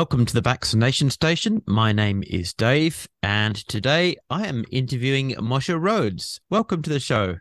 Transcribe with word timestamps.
Welcome 0.00 0.24
to 0.24 0.32
the 0.32 0.40
Vaccination 0.40 1.10
Station. 1.10 1.62
My 1.66 1.92
name 1.92 2.24
is 2.26 2.54
Dave, 2.54 3.06
and 3.22 3.54
today 3.54 4.16
I 4.30 4.46
am 4.46 4.64
interviewing 4.70 5.32
Moshe 5.32 5.78
Rhodes. 5.78 6.40
Welcome 6.48 6.80
to 6.80 6.88
the 6.88 6.98
show. 6.98 7.36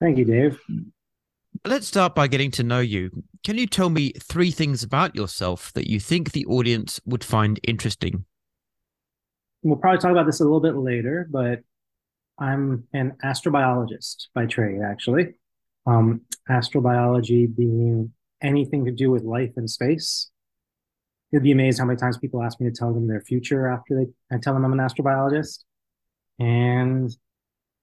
Thank 0.00 0.18
you, 0.18 0.24
Dave. 0.24 0.58
Let's 1.64 1.86
start 1.86 2.16
by 2.16 2.26
getting 2.26 2.50
to 2.50 2.64
know 2.64 2.80
you. 2.80 3.22
Can 3.44 3.56
you 3.56 3.68
tell 3.68 3.88
me 3.88 4.10
three 4.20 4.50
things 4.50 4.82
about 4.82 5.14
yourself 5.14 5.72
that 5.74 5.88
you 5.88 6.00
think 6.00 6.32
the 6.32 6.44
audience 6.46 7.00
would 7.06 7.22
find 7.22 7.60
interesting? 7.62 8.24
We'll 9.62 9.76
probably 9.76 10.00
talk 10.00 10.10
about 10.10 10.26
this 10.26 10.40
a 10.40 10.42
little 10.42 10.58
bit 10.58 10.74
later, 10.74 11.28
but 11.30 11.60
I'm 12.36 12.88
an 12.92 13.12
astrobiologist 13.24 14.26
by 14.34 14.46
trade, 14.46 14.80
actually. 14.84 15.34
Um, 15.86 16.22
astrobiology 16.50 17.46
being 17.54 18.12
anything 18.42 18.86
to 18.86 18.90
do 18.90 19.12
with 19.12 19.22
life 19.22 19.52
in 19.56 19.68
space 19.68 20.32
you'd 21.34 21.42
be 21.42 21.50
amazed 21.50 21.80
how 21.80 21.84
many 21.84 21.98
times 21.98 22.16
people 22.16 22.40
ask 22.44 22.60
me 22.60 22.70
to 22.70 22.74
tell 22.74 22.94
them 22.94 23.08
their 23.08 23.20
future 23.20 23.66
after 23.66 23.96
they 23.96 24.06
I 24.34 24.38
tell 24.38 24.54
them 24.54 24.64
I'm 24.64 24.72
an 24.72 24.78
astrobiologist. 24.78 25.64
And 26.38 27.10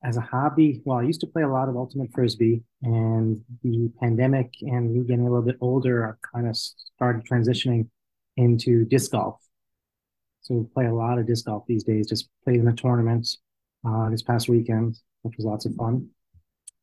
as 0.06 0.16
a 0.16 0.22
hobby, 0.22 0.82
well, 0.86 1.00
I 1.00 1.04
used 1.04 1.20
to 1.20 1.28
play 1.28 1.44
a 1.44 1.50
lot 1.50 1.68
of 1.68 1.76
ultimate 1.76 2.14
frisbee, 2.14 2.64
and 2.82 3.44
the 3.62 3.92
pandemic 4.00 4.54
and 4.62 4.94
me 4.94 5.02
getting 5.02 5.28
a 5.28 5.30
little 5.30 5.46
bit 5.46 5.58
older, 5.60 6.08
I 6.08 6.38
kind 6.38 6.48
of 6.48 6.56
started 6.56 7.26
transitioning 7.26 7.90
into 8.38 8.86
disc 8.86 9.12
golf. 9.12 9.38
So 10.44 10.56
we 10.56 10.64
play 10.74 10.86
a 10.86 10.94
lot 10.94 11.20
of 11.20 11.28
disc 11.28 11.46
golf 11.46 11.66
these 11.68 11.84
days. 11.84 12.08
Just 12.08 12.30
played 12.46 12.62
in 12.62 12.70
a 12.70 12.74
tournament 12.74 13.28
uh, 13.86 14.10
this 14.10 14.24
past 14.24 14.48
weekend, 14.48 14.98
which 15.24 15.36
was 15.36 15.46
lots 15.46 15.66
of 15.66 15.76
fun. 15.76 16.08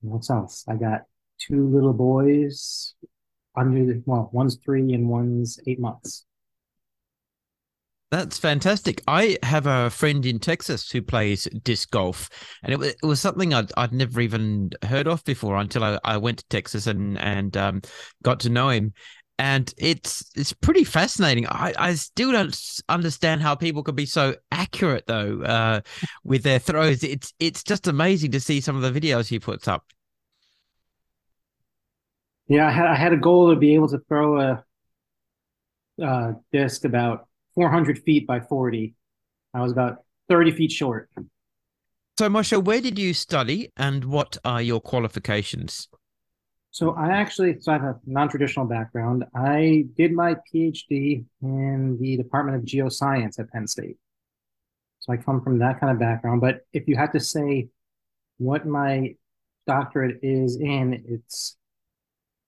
What 0.02 0.28
else? 0.30 0.66
I 0.68 0.76
got 0.76 1.04
two 1.40 1.66
little 1.66 1.94
boys 1.94 2.94
under 3.56 4.00
well, 4.04 4.28
one's 4.34 4.58
three 4.62 4.92
and 4.92 5.08
one's 5.08 5.58
eight 5.66 5.80
months. 5.80 6.26
That's 8.10 8.38
fantastic. 8.38 9.02
I 9.06 9.36
have 9.42 9.66
a 9.66 9.90
friend 9.90 10.24
in 10.24 10.38
Texas 10.38 10.90
who 10.90 11.02
plays 11.02 11.44
disc 11.62 11.90
golf, 11.90 12.30
and 12.62 12.72
it 12.72 12.78
was, 12.78 12.88
it 12.88 13.04
was 13.04 13.20
something 13.20 13.52
I'd, 13.52 13.70
I'd 13.76 13.92
never 13.92 14.22
even 14.22 14.70
heard 14.82 15.06
of 15.06 15.22
before 15.24 15.56
until 15.56 15.84
I, 15.84 15.98
I 16.04 16.16
went 16.16 16.38
to 16.38 16.44
Texas 16.48 16.86
and 16.86 17.18
and 17.18 17.54
um, 17.58 17.82
got 18.22 18.40
to 18.40 18.48
know 18.48 18.70
him. 18.70 18.94
And 19.38 19.72
it's 19.76 20.24
it's 20.34 20.54
pretty 20.54 20.84
fascinating. 20.84 21.46
I, 21.48 21.74
I 21.78 21.94
still 21.94 22.32
don't 22.32 22.58
understand 22.88 23.42
how 23.42 23.54
people 23.54 23.82
can 23.82 23.94
be 23.94 24.06
so 24.06 24.36
accurate 24.50 25.04
though 25.06 25.42
uh, 25.42 25.80
with 26.24 26.42
their 26.44 26.58
throws. 26.58 27.04
It's 27.04 27.34
it's 27.38 27.62
just 27.62 27.86
amazing 27.86 28.30
to 28.32 28.40
see 28.40 28.62
some 28.62 28.74
of 28.74 28.82
the 28.82 28.98
videos 28.98 29.28
he 29.28 29.38
puts 29.38 29.68
up. 29.68 29.84
Yeah, 32.48 32.66
I 32.68 32.70
had 32.70 32.86
I 32.86 32.94
had 32.96 33.12
a 33.12 33.16
goal 33.16 33.50
to 33.50 33.56
be 33.56 33.74
able 33.74 33.88
to 33.88 33.98
throw 34.08 34.40
a, 34.40 34.64
a 36.00 36.34
disc 36.52 36.84
about 36.84 37.27
400 37.58 37.98
feet 38.04 38.24
by 38.24 38.38
40. 38.38 38.94
I 39.52 39.60
was 39.60 39.72
about 39.72 40.04
30 40.28 40.52
feet 40.52 40.70
short. 40.70 41.10
So, 42.16 42.28
Moshe, 42.28 42.56
where 42.62 42.80
did 42.80 43.00
you 43.00 43.12
study 43.12 43.72
and 43.76 44.04
what 44.04 44.36
are 44.44 44.62
your 44.62 44.80
qualifications? 44.80 45.88
So, 46.70 46.92
I 46.92 47.08
actually 47.08 47.58
so 47.58 47.72
I 47.72 47.74
have 47.74 47.82
a 47.82 47.96
non 48.06 48.28
traditional 48.28 48.64
background. 48.64 49.24
I 49.34 49.86
did 49.96 50.12
my 50.12 50.36
PhD 50.46 51.24
in 51.42 51.98
the 52.00 52.16
Department 52.16 52.58
of 52.58 52.62
Geoscience 52.62 53.40
at 53.40 53.50
Penn 53.50 53.66
State. 53.66 53.96
So, 55.00 55.12
I 55.12 55.16
come 55.16 55.40
from 55.40 55.58
that 55.58 55.80
kind 55.80 55.90
of 55.90 55.98
background. 55.98 56.40
But 56.40 56.64
if 56.72 56.86
you 56.86 56.94
had 56.94 57.10
to 57.10 57.18
say 57.18 57.70
what 58.36 58.68
my 58.68 59.16
doctorate 59.66 60.20
is 60.22 60.60
in, 60.60 61.02
it's 61.08 61.56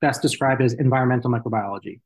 best 0.00 0.22
described 0.22 0.62
as 0.62 0.74
environmental 0.74 1.32
microbiology. 1.32 1.98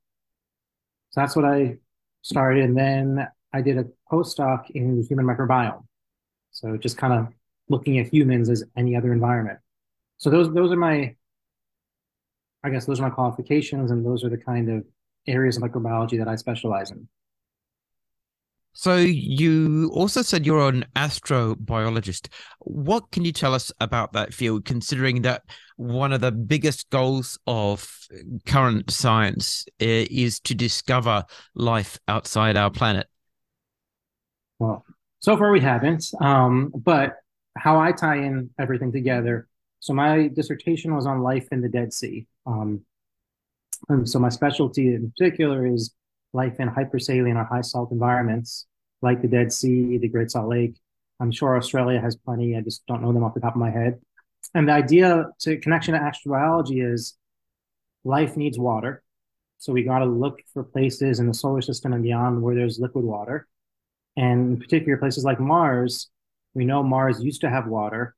So, 1.10 1.20
that's 1.20 1.36
what 1.36 1.44
I 1.44 1.76
started, 2.24 2.64
and 2.64 2.76
then 2.76 3.28
I 3.52 3.60
did 3.60 3.78
a 3.78 3.84
postdoc 4.10 4.70
in 4.70 4.96
the 4.96 5.06
human 5.06 5.26
microbiome. 5.26 5.84
So 6.50 6.76
just 6.76 6.96
kind 6.96 7.12
of 7.12 7.28
looking 7.68 7.98
at 7.98 8.12
humans 8.12 8.50
as 8.50 8.64
any 8.76 8.96
other 8.96 9.12
environment. 9.12 9.58
So 10.16 10.30
those 10.30 10.52
those 10.52 10.72
are 10.72 10.76
my, 10.76 11.14
I 12.64 12.70
guess 12.70 12.86
those 12.86 12.98
are 12.98 13.02
my 13.02 13.10
qualifications, 13.10 13.90
and 13.90 14.04
those 14.04 14.24
are 14.24 14.30
the 14.30 14.38
kind 14.38 14.70
of 14.70 14.84
areas 15.26 15.56
of 15.56 15.62
microbiology 15.62 16.18
that 16.18 16.28
I 16.28 16.36
specialize 16.36 16.90
in. 16.90 17.08
So 18.74 18.96
you 18.96 19.88
also 19.94 20.20
said 20.22 20.44
you're 20.44 20.68
an 20.68 20.84
astrobiologist. 20.96 22.26
What 22.58 23.10
can 23.12 23.24
you 23.24 23.32
tell 23.32 23.54
us 23.54 23.70
about 23.80 24.12
that 24.12 24.34
field, 24.34 24.64
considering 24.64 25.22
that 25.22 25.42
one 25.76 26.12
of 26.12 26.20
the 26.20 26.32
biggest 26.32 26.90
goals 26.90 27.38
of 27.46 27.88
current 28.46 28.90
science 28.90 29.64
eh, 29.78 30.06
is 30.10 30.40
to 30.40 30.56
discover 30.56 31.24
life 31.54 31.98
outside 32.08 32.56
our 32.56 32.70
planet? 32.70 33.06
Well, 34.58 34.84
so 35.20 35.36
far 35.36 35.52
we 35.52 35.60
haven't. 35.60 36.06
Um, 36.20 36.72
but 36.74 37.16
how 37.56 37.78
I 37.78 37.92
tie 37.92 38.16
in 38.16 38.50
everything 38.58 38.90
together. 38.90 39.46
So 39.78 39.92
my 39.92 40.28
dissertation 40.28 40.94
was 40.96 41.06
on 41.06 41.22
life 41.22 41.46
in 41.52 41.60
the 41.60 41.68
Dead 41.68 41.92
Sea. 41.92 42.26
Um, 42.44 42.80
and 43.88 44.08
so 44.08 44.18
my 44.18 44.30
specialty 44.30 44.94
in 44.94 45.12
particular 45.12 45.64
is 45.64 45.94
life 46.34 46.60
in 46.60 46.68
hypersaline 46.68 47.36
or 47.36 47.44
high 47.44 47.62
salt 47.62 47.92
environments 47.92 48.66
like 49.00 49.22
the 49.22 49.28
Dead 49.28 49.52
Sea, 49.52 49.98
the 49.98 50.08
Great 50.08 50.30
Salt 50.30 50.48
Lake. 50.48 50.74
I'm 51.20 51.30
sure 51.30 51.56
Australia 51.56 52.00
has 52.00 52.16
plenty. 52.16 52.56
I 52.56 52.60
just 52.60 52.84
don't 52.86 53.02
know 53.02 53.12
them 53.12 53.22
off 53.22 53.34
the 53.34 53.40
top 53.40 53.54
of 53.54 53.60
my 53.60 53.70
head. 53.70 54.00
And 54.54 54.68
the 54.68 54.72
idea 54.72 55.26
to 55.40 55.58
connection 55.58 55.94
to 55.94 56.00
astrobiology 56.00 56.84
is 56.84 57.16
life 58.04 58.36
needs 58.36 58.58
water. 58.58 59.02
So 59.58 59.72
we 59.72 59.82
got 59.82 60.00
to 60.00 60.04
look 60.04 60.40
for 60.52 60.64
places 60.64 61.20
in 61.20 61.28
the 61.28 61.34
solar 61.34 61.62
system 61.62 61.92
and 61.92 62.02
beyond 62.02 62.42
where 62.42 62.54
there's 62.54 62.78
liquid 62.78 63.04
water. 63.04 63.46
And 64.16 64.52
in 64.52 64.60
particular, 64.60 64.96
places 64.98 65.24
like 65.24 65.40
Mars, 65.40 66.10
we 66.52 66.64
know 66.64 66.82
Mars 66.82 67.22
used 67.22 67.40
to 67.42 67.50
have 67.50 67.66
water. 67.66 68.14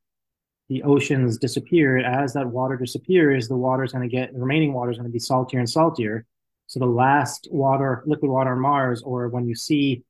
The 0.68 0.82
oceans 0.82 1.38
disappeared. 1.38 2.04
As 2.04 2.32
that 2.32 2.48
water 2.48 2.76
disappears, 2.76 3.48
the 3.48 3.56
water 3.56 3.84
is 3.84 3.92
going 3.92 4.08
to 4.08 4.14
get, 4.14 4.32
the 4.32 4.40
remaining 4.40 4.72
water 4.72 4.90
is 4.90 4.96
going 4.96 5.08
to 5.08 5.12
be 5.12 5.20
saltier 5.20 5.60
and 5.60 5.70
saltier. 5.70 6.26
So 6.66 6.80
the 6.80 6.86
last 6.86 7.48
water, 7.50 8.02
liquid 8.06 8.30
water 8.30 8.52
on 8.52 8.60
Mars, 8.60 9.02
or 9.02 9.28
when 9.28 9.46
you 9.46 9.54
see 9.54 10.02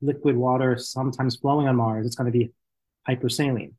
liquid 0.00 0.36
water 0.36 0.76
sometimes 0.76 1.36
flowing 1.36 1.68
on 1.68 1.76
Mars, 1.76 2.06
it's 2.06 2.16
going 2.16 2.30
to 2.30 2.38
be 2.38 2.50
hypersaline. 3.08 3.72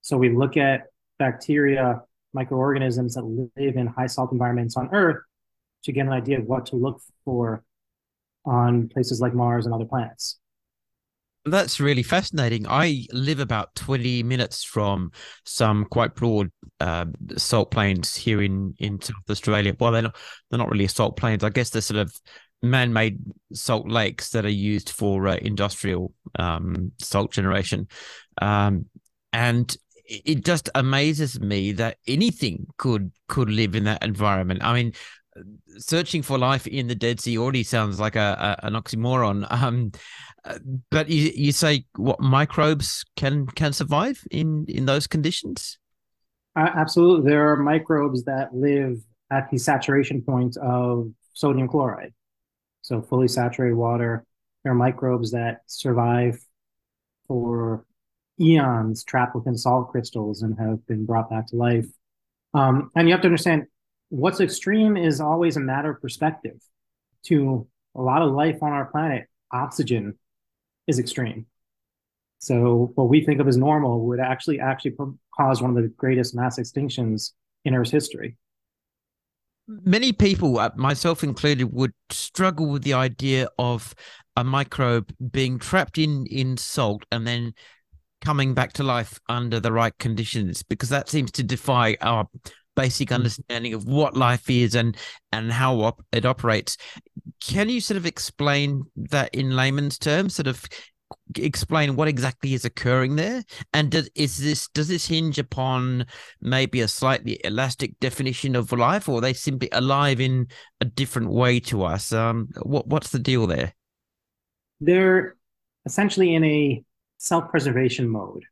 So 0.00 0.16
we 0.16 0.34
look 0.34 0.56
at 0.56 0.84
bacteria, 1.18 2.02
microorganisms 2.32 3.14
that 3.14 3.24
live 3.24 3.76
in 3.76 3.86
high 3.86 4.06
salt 4.06 4.32
environments 4.32 4.76
on 4.76 4.88
Earth 4.92 5.22
to 5.84 5.92
get 5.92 6.06
an 6.06 6.12
idea 6.12 6.38
of 6.38 6.46
what 6.46 6.66
to 6.66 6.76
look 6.76 7.00
for 7.24 7.62
on 8.44 8.88
places 8.88 9.20
like 9.20 9.34
Mars 9.34 9.66
and 9.66 9.74
other 9.74 9.84
planets. 9.84 10.38
That's 11.50 11.80
really 11.80 12.02
fascinating. 12.02 12.66
I 12.68 13.06
live 13.12 13.40
about 13.40 13.74
20 13.74 14.22
minutes 14.22 14.64
from 14.64 15.12
some 15.44 15.84
quite 15.86 16.14
broad 16.14 16.50
uh, 16.80 17.06
salt 17.36 17.70
plains 17.70 18.14
here 18.14 18.42
in, 18.42 18.74
in 18.78 19.00
South 19.00 19.16
Australia. 19.28 19.74
Well, 19.78 19.92
they're 19.92 20.02
not, 20.02 20.16
they're 20.50 20.58
not 20.58 20.70
really 20.70 20.86
salt 20.86 21.16
plains. 21.16 21.44
I 21.44 21.50
guess 21.50 21.70
they're 21.70 21.82
sort 21.82 22.00
of 22.00 22.14
man-made 22.62 23.18
salt 23.52 23.88
lakes 23.88 24.30
that 24.30 24.44
are 24.44 24.50
used 24.50 24.90
for 24.90 25.28
uh, 25.28 25.36
industrial 25.36 26.12
um, 26.38 26.92
salt 27.00 27.32
generation. 27.32 27.88
Um, 28.40 28.86
and 29.32 29.76
it 30.08 30.44
just 30.44 30.70
amazes 30.74 31.38
me 31.38 31.72
that 31.72 31.98
anything 32.06 32.66
could 32.78 33.12
could 33.28 33.50
live 33.50 33.74
in 33.74 33.84
that 33.84 34.02
environment. 34.02 34.60
I 34.62 34.72
mean, 34.72 34.92
searching 35.78 36.22
for 36.22 36.38
life 36.38 36.66
in 36.66 36.86
the 36.86 36.94
Dead 36.94 37.20
Sea 37.20 37.38
already 37.38 37.62
sounds 37.62 38.00
like 38.00 38.16
a, 38.16 38.56
a 38.62 38.66
an 38.66 38.74
oxymoron. 38.74 39.46
Um, 39.58 39.92
but 40.90 41.10
you, 41.10 41.30
you 41.34 41.52
say 41.52 41.84
what 41.96 42.20
microbes 42.20 43.04
can 43.16 43.46
can 43.46 43.72
survive 43.72 44.22
in 44.30 44.64
in 44.68 44.86
those 44.86 45.06
conditions? 45.06 45.78
Uh, 46.56 46.70
absolutely, 46.74 47.28
there 47.28 47.52
are 47.52 47.56
microbes 47.56 48.24
that 48.24 48.54
live 48.54 48.98
at 49.30 49.50
the 49.50 49.58
saturation 49.58 50.22
point 50.22 50.56
of 50.56 51.10
sodium 51.34 51.68
chloride. 51.68 52.14
So 52.82 53.02
fully 53.02 53.28
saturated 53.28 53.74
water. 53.74 54.24
There 54.62 54.72
are 54.72 54.76
microbes 54.76 55.32
that 55.32 55.62
survive 55.66 56.38
for 57.26 57.84
eons 58.40 59.04
trapped 59.04 59.34
within 59.34 59.56
salt 59.56 59.90
crystals 59.90 60.42
and 60.42 60.58
have 60.58 60.86
been 60.86 61.04
brought 61.04 61.30
back 61.30 61.48
to 61.48 61.56
life. 61.56 61.86
Um, 62.54 62.90
and 62.96 63.08
you 63.08 63.12
have 63.12 63.20
to 63.22 63.28
understand 63.28 63.66
what's 64.10 64.40
extreme 64.40 64.96
is 64.96 65.20
always 65.20 65.56
a 65.56 65.60
matter 65.60 65.90
of 65.90 66.00
perspective. 66.00 66.60
To 67.26 67.66
a 67.94 68.00
lot 68.00 68.22
of 68.22 68.32
life 68.32 68.62
on 68.62 68.72
our 68.72 68.86
planet, 68.86 69.26
oxygen 69.52 70.18
is 70.86 70.98
extreme. 70.98 71.46
So 72.38 72.92
what 72.94 73.08
we 73.08 73.24
think 73.24 73.40
of 73.40 73.48
as 73.48 73.56
normal 73.56 74.06
would 74.06 74.20
actually 74.20 74.60
actually 74.60 74.94
cause 75.36 75.60
one 75.60 75.76
of 75.76 75.76
the 75.76 75.88
greatest 75.88 76.34
mass 76.34 76.58
extinctions 76.58 77.32
in 77.64 77.74
Earth's 77.74 77.90
history. 77.90 78.36
Many 79.66 80.12
people, 80.12 80.58
uh, 80.58 80.70
myself 80.76 81.22
included, 81.22 81.72
would 81.74 81.92
struggle 82.10 82.70
with 82.70 82.84
the 82.84 82.94
idea 82.94 83.48
of 83.58 83.94
a 84.36 84.44
microbe 84.44 85.12
being 85.30 85.58
trapped 85.58 85.98
in 85.98 86.24
in 86.26 86.56
salt 86.56 87.04
and 87.12 87.26
then 87.26 87.52
coming 88.20 88.54
back 88.54 88.72
to 88.74 88.82
life 88.82 89.18
under 89.28 89.60
the 89.60 89.72
right 89.72 89.96
conditions 89.98 90.62
because 90.62 90.88
that 90.88 91.08
seems 91.08 91.30
to 91.32 91.42
defy 91.42 91.96
our 92.00 92.26
basic 92.78 93.08
mm. 93.08 93.16
understanding 93.16 93.74
of 93.74 93.84
what 93.84 94.16
life 94.16 94.48
is 94.48 94.74
and 94.74 94.96
and 95.32 95.52
how 95.52 95.80
op- 95.80 96.04
it 96.12 96.24
operates 96.24 96.76
can 97.40 97.68
you 97.68 97.80
sort 97.80 97.96
of 97.96 98.06
explain 98.06 98.84
that 98.96 99.34
in 99.34 99.54
layman's 99.54 99.98
terms? 99.98 100.34
Sort 100.34 100.46
of 100.46 100.64
explain 101.36 101.96
what 101.96 102.08
exactly 102.08 102.52
is 102.52 102.66
occurring 102.66 103.16
there 103.16 103.42
and 103.72 103.90
does 103.90 104.10
is 104.14 104.38
this 104.38 104.68
does 104.68 104.88
this 104.88 105.06
hinge 105.06 105.38
upon 105.38 106.04
maybe 106.42 106.82
a 106.82 106.88
slightly 106.88 107.40
elastic 107.44 107.98
definition 107.98 108.54
of 108.54 108.72
life 108.72 109.08
or 109.08 109.18
are 109.18 109.20
they 109.22 109.32
simply 109.32 109.70
alive 109.72 110.20
in 110.20 110.46
a 110.82 110.84
different 110.84 111.30
way 111.30 111.58
to 111.58 111.82
us 111.82 112.12
um 112.12 112.48
what 112.62 112.86
what's 112.88 113.10
the 113.10 113.18
deal 113.18 113.46
there 113.46 113.74
they're 114.82 115.34
essentially 115.86 116.34
in 116.34 116.44
a 116.44 116.82
self-preservation 117.16 118.06
mode 118.06 118.44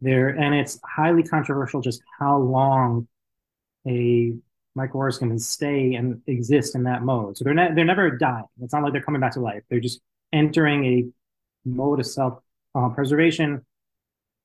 there 0.00 0.28
and 0.28 0.54
it's 0.54 0.78
highly 0.84 1.22
controversial 1.22 1.80
just 1.80 2.02
how 2.18 2.38
long 2.38 3.06
a 3.86 4.34
microorganism 4.76 5.18
can 5.18 5.38
stay 5.38 5.94
and 5.94 6.22
exist 6.26 6.74
in 6.74 6.84
that 6.84 7.02
mode. 7.02 7.36
So 7.36 7.44
they're 7.44 7.74
they're 7.74 7.84
never 7.84 8.10
dying. 8.10 8.44
It's 8.62 8.72
not 8.72 8.82
like 8.82 8.92
they're 8.92 9.02
coming 9.02 9.20
back 9.20 9.34
to 9.34 9.40
life. 9.40 9.62
They're 9.68 9.80
just 9.80 10.00
entering 10.32 10.84
a 10.84 11.04
mode 11.68 12.00
of 12.00 12.06
self 12.06 12.38
uh, 12.74 12.88
preservation 12.90 13.64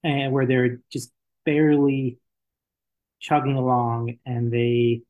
and 0.03 0.31
where 0.31 0.45
they're 0.45 0.79
just 0.91 1.11
barely 1.45 2.17
chugging 3.19 3.55
along 3.55 4.17
and 4.25 4.51
they 4.51 5.01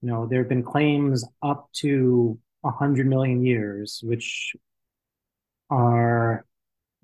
you 0.00 0.08
know 0.08 0.26
there 0.26 0.40
have 0.40 0.48
been 0.48 0.62
claims 0.62 1.24
up 1.42 1.68
to 1.72 2.38
100 2.60 3.06
million 3.06 3.44
years 3.44 4.00
which 4.04 4.54
are 5.70 6.11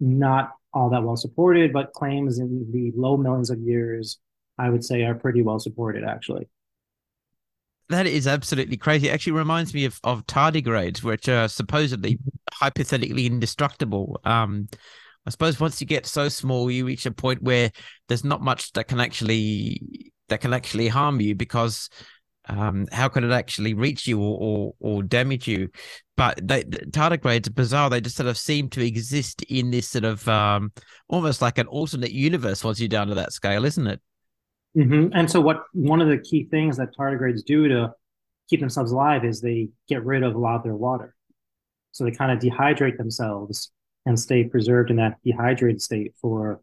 not 0.01 0.53
all 0.73 0.91
that 0.91 1.03
well 1.03 1.17
supported 1.17 1.73
but 1.73 1.93
claims 1.93 2.39
in 2.39 2.67
the 2.73 2.93
low 2.97 3.17
millions 3.17 3.51
of 3.51 3.59
years 3.61 4.19
i 4.59 4.69
would 4.69 4.85
say 4.85 5.03
are 5.03 5.15
pretty 5.15 5.43
well 5.43 5.59
supported 5.59 6.05
actually 6.05 6.49
that 7.89 8.07
is 8.07 8.27
absolutely 8.27 8.77
crazy. 8.77 9.09
It 9.09 9.13
actually 9.13 9.33
reminds 9.33 9.73
me 9.73 9.87
of, 9.87 9.99
of 10.05 10.27
tardigrades, 10.27 11.03
which 11.03 11.29
are 11.29 11.49
supposedly 11.49 12.19
hypothetically 12.53 13.27
indestructible. 13.27 14.21
Um, 14.25 14.69
I 15.27 15.31
suppose 15.31 15.61
once 15.61 15.81
you 15.81 15.87
get 15.87 16.07
so 16.07 16.29
small, 16.29 16.71
you 16.71 16.85
reach 16.85 17.07
a 17.07 17.11
point 17.11 17.43
where 17.43 17.71
there's 18.09 18.25
not 18.25 18.43
much 18.43 18.73
that 18.73 18.89
can 18.89 19.01
actually 19.01 20.13
that 20.29 20.43
can 20.43 20.53
actually 20.53 20.89
harm 20.89 21.21
you 21.21 21.35
because 21.35 21.89
um, 22.49 22.87
how 22.93 23.09
can 23.09 23.25
it 23.25 23.33
actually 23.33 23.75
reach 23.75 24.07
you 24.07 24.21
or, 24.21 24.39
or, 24.41 24.75
or 24.81 25.03
damage 25.03 25.47
you? 25.47 25.69
But 26.17 26.41
they, 26.43 26.65
tardigrades 26.65 27.49
are 27.49 27.53
bizarre. 27.53 27.91
They 27.91 28.01
just 28.01 28.17
sort 28.17 28.29
of 28.29 28.39
seem 28.39 28.69
to 28.71 28.85
exist 28.85 29.43
in 29.43 29.71
this 29.71 29.89
sort 29.89 30.05
of 30.05 30.27
um, 30.29 30.73
almost 31.09 31.43
like 31.43 31.59
an 31.59 31.67
alternate 31.67 32.13
universe 32.13 32.65
once 32.65 32.81
you're 32.81 32.89
down 32.89 33.09
to 33.09 33.15
that 33.15 33.33
scale, 33.33 33.65
isn't 33.65 33.87
it? 33.87 34.01
Mm-hmm. 34.77 35.13
And 35.15 35.31
so, 35.31 35.41
what 35.41 35.65
one 35.73 36.01
of 36.01 36.09
the 36.09 36.19
key 36.19 36.45
things 36.51 36.77
that 36.77 36.97
tardigrades 36.99 37.45
do 37.45 37.69
to 37.69 37.93
keep 38.49 38.61
themselves 38.61 38.93
alive 38.93 39.25
is 39.25 39.41
they 39.41 39.69
get 39.89 40.05
rid 40.05 40.23
of 40.23 40.35
a 40.35 40.39
lot 40.39 40.57
of 40.57 40.63
their 40.63 40.77
water. 40.77 41.15
So 41.93 42.05
they 42.05 42.11
kind 42.11 42.33
of 42.33 42.39
dehydrate 42.39 42.97
themselves 42.97 43.71
and 44.07 44.19
stay 44.19 44.45
preserved 44.45 44.91
in 44.91 44.97
that 44.97 45.17
dehydrated 45.25 45.83
state 45.83 46.15
for 46.21 46.61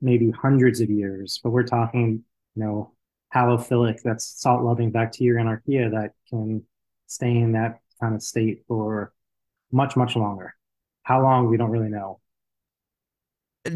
maybe 0.00 0.30
hundreds 0.30 0.80
of 0.80 0.90
years. 0.90 1.40
But 1.42 1.50
we're 1.50 1.64
talking, 1.64 2.22
you 2.54 2.62
know, 2.62 2.92
halophilic, 3.36 4.00
that's 4.02 4.40
salt 4.40 4.62
loving 4.62 4.90
bacteria 4.90 5.40
and 5.40 5.48
archaea 5.48 5.90
that 5.90 6.12
can 6.30 6.62
stay 7.06 7.36
in 7.36 7.52
that 7.52 7.80
kind 8.00 8.14
of 8.14 8.22
state 8.22 8.64
for 8.66 9.12
much, 9.72 9.96
much 9.96 10.16
longer. 10.16 10.54
How 11.02 11.22
long, 11.22 11.48
we 11.48 11.56
don't 11.56 11.70
really 11.70 11.90
know 11.90 12.20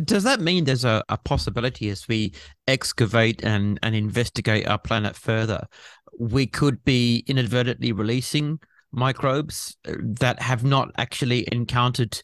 does 0.04 0.24
that 0.24 0.40
mean 0.40 0.64
there's 0.64 0.84
a, 0.84 1.02
a 1.08 1.16
possibility 1.16 1.88
as 1.90 2.06
we 2.08 2.32
excavate 2.68 3.42
and, 3.42 3.78
and 3.82 3.94
investigate 3.94 4.66
our 4.66 4.78
planet 4.78 5.16
further, 5.16 5.66
we 6.18 6.46
could 6.46 6.84
be 6.84 7.24
inadvertently 7.26 7.92
releasing 7.92 8.58
microbes 8.92 9.76
uh, 9.88 9.94
that 10.00 10.40
have 10.40 10.64
not 10.64 10.90
actually 10.98 11.46
encountered 11.52 12.22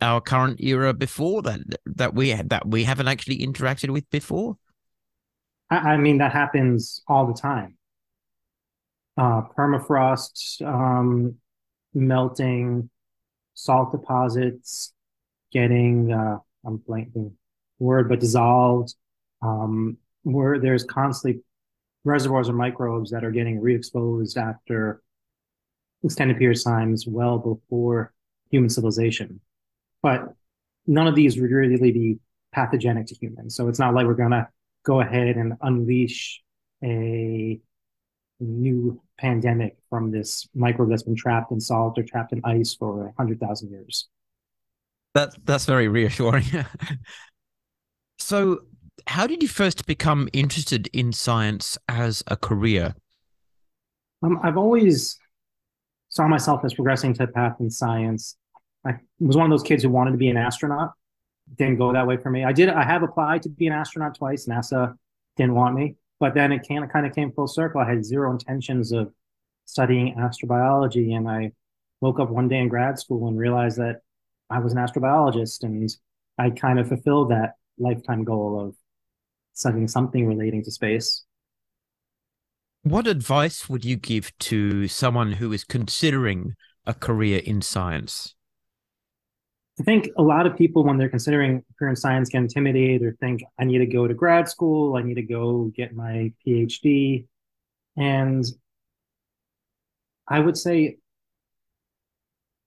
our 0.00 0.20
current 0.20 0.60
era 0.60 0.92
before 0.92 1.40
that 1.42 1.60
that 1.86 2.14
we 2.14 2.32
that 2.32 2.66
we 2.66 2.84
haven't 2.84 3.08
actually 3.08 3.38
interacted 3.38 3.90
with 3.90 4.08
before? 4.10 4.56
I 5.70 5.96
mean, 5.96 6.18
that 6.18 6.32
happens 6.32 7.02
all 7.08 7.26
the 7.26 7.34
time. 7.34 7.76
Uh, 9.16 9.42
permafrost 9.56 10.62
um, 10.64 11.36
melting, 11.94 12.90
salt 13.54 13.90
deposits 13.90 14.92
getting 15.52 16.12
uh, 16.12 16.38
I'm 16.64 16.78
blanking 16.78 17.32
word, 17.78 18.08
but 18.08 18.20
dissolved. 18.20 18.94
Um, 19.42 19.98
where 20.22 20.58
there's 20.58 20.84
constantly 20.84 21.42
reservoirs 22.04 22.48
of 22.48 22.54
microbes 22.54 23.10
that 23.10 23.24
are 23.24 23.30
getting 23.30 23.60
re-exposed 23.60 24.36
after 24.36 25.02
extended 26.02 26.38
period 26.38 26.58
of 26.58 26.64
times 26.64 27.06
well 27.06 27.38
before 27.38 28.12
human 28.50 28.70
civilization. 28.70 29.40
But 30.02 30.34
none 30.86 31.06
of 31.06 31.14
these 31.14 31.40
would 31.40 31.50
really 31.50 31.92
be 31.92 32.18
pathogenic 32.52 33.06
to 33.06 33.14
humans. 33.14 33.54
So 33.54 33.68
it's 33.68 33.78
not 33.78 33.94
like 33.94 34.06
we're 34.06 34.14
gonna 34.14 34.48
go 34.86 35.00
ahead 35.00 35.36
and 35.36 35.54
unleash 35.60 36.40
a 36.82 37.60
new 38.38 39.02
pandemic 39.18 39.76
from 39.90 40.10
this 40.10 40.48
microbe 40.54 40.90
that's 40.90 41.02
been 41.02 41.16
trapped 41.16 41.50
in 41.50 41.60
salt 41.60 41.98
or 41.98 42.02
trapped 42.02 42.32
in 42.32 42.40
ice 42.44 42.74
for 42.74 43.06
100,000 43.16 43.70
years. 43.70 44.08
That 45.14 45.34
that's 45.44 45.64
very 45.64 45.88
reassuring. 45.88 46.44
so, 48.18 48.60
how 49.06 49.26
did 49.26 49.42
you 49.42 49.48
first 49.48 49.86
become 49.86 50.28
interested 50.32 50.88
in 50.92 51.12
science 51.12 51.78
as 51.88 52.22
a 52.26 52.36
career? 52.36 52.94
Um, 54.22 54.38
I've 54.42 54.58
always 54.58 55.18
saw 56.10 56.28
myself 56.28 56.64
as 56.64 56.74
progressing 56.74 57.14
to 57.14 57.24
a 57.24 57.26
path 57.26 57.56
in 57.60 57.70
science. 57.70 58.36
I 58.86 58.96
was 59.18 59.36
one 59.36 59.46
of 59.46 59.50
those 59.50 59.66
kids 59.66 59.82
who 59.82 59.88
wanted 59.88 60.12
to 60.12 60.18
be 60.18 60.28
an 60.28 60.36
astronaut. 60.36 60.92
Didn't 61.54 61.78
go 61.78 61.92
that 61.92 62.06
way 62.06 62.16
for 62.16 62.30
me. 62.30 62.44
I 62.44 62.52
did. 62.52 62.68
I 62.68 62.82
have 62.82 63.02
applied 63.02 63.42
to 63.42 63.48
be 63.48 63.66
an 63.66 63.72
astronaut 63.72 64.16
twice. 64.16 64.46
NASA 64.46 64.94
didn't 65.36 65.54
want 65.54 65.74
me, 65.74 65.94
but 66.18 66.34
then 66.34 66.52
it 66.52 66.66
kind 66.68 67.06
of 67.06 67.14
came 67.14 67.32
full 67.32 67.46
circle. 67.46 67.80
I 67.80 67.88
had 67.88 68.04
zero 68.04 68.32
intentions 68.32 68.92
of 68.92 69.12
studying 69.64 70.14
astrobiology, 70.16 71.16
and 71.16 71.28
I 71.28 71.52
woke 72.00 72.20
up 72.20 72.30
one 72.30 72.48
day 72.48 72.58
in 72.58 72.68
grad 72.68 72.98
school 72.98 73.28
and 73.28 73.38
realized 73.38 73.78
that 73.78 74.00
I 74.50 74.58
was 74.58 74.72
an 74.72 74.78
astrobiologist 74.78 75.62
and 75.62 75.88
I 76.38 76.50
kind 76.50 76.78
of 76.78 76.88
fulfilled 76.88 77.30
that 77.30 77.54
lifetime 77.78 78.24
goal 78.24 78.60
of 78.60 78.76
studying 79.54 79.88
something 79.88 80.26
relating 80.26 80.62
to 80.64 80.70
space. 80.70 81.24
What 82.82 83.06
advice 83.06 83.68
would 83.68 83.84
you 83.84 83.96
give 83.96 84.36
to 84.38 84.86
someone 84.86 85.32
who 85.32 85.52
is 85.52 85.64
considering 85.64 86.54
a 86.86 86.94
career 86.94 87.40
in 87.44 87.62
science? 87.62 88.34
I 89.78 89.82
think 89.82 90.08
a 90.16 90.22
lot 90.22 90.46
of 90.46 90.56
people, 90.56 90.84
when 90.84 90.96
they're 90.96 91.10
considering 91.10 91.62
career 91.78 91.90
in 91.90 91.96
science, 91.96 92.30
get 92.30 92.38
intimidated 92.38 93.02
or 93.02 93.12
think, 93.20 93.42
I 93.58 93.64
need 93.64 93.78
to 93.78 93.86
go 93.86 94.08
to 94.08 94.14
grad 94.14 94.48
school, 94.48 94.96
I 94.96 95.02
need 95.02 95.14
to 95.14 95.22
go 95.22 95.70
get 95.76 95.94
my 95.94 96.32
PhD. 96.46 97.26
And 97.96 98.44
I 100.26 100.40
would 100.40 100.56
say 100.56 100.96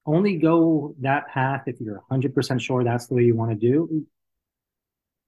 only 0.05 0.37
go 0.37 0.95
that 1.01 1.27
path 1.29 1.63
if 1.65 1.81
you're 1.81 2.03
100% 2.11 2.61
sure 2.61 2.83
that's 2.83 3.07
the 3.07 3.15
way 3.15 3.23
you 3.23 3.35
want 3.35 3.51
to 3.51 3.57
do. 3.57 4.05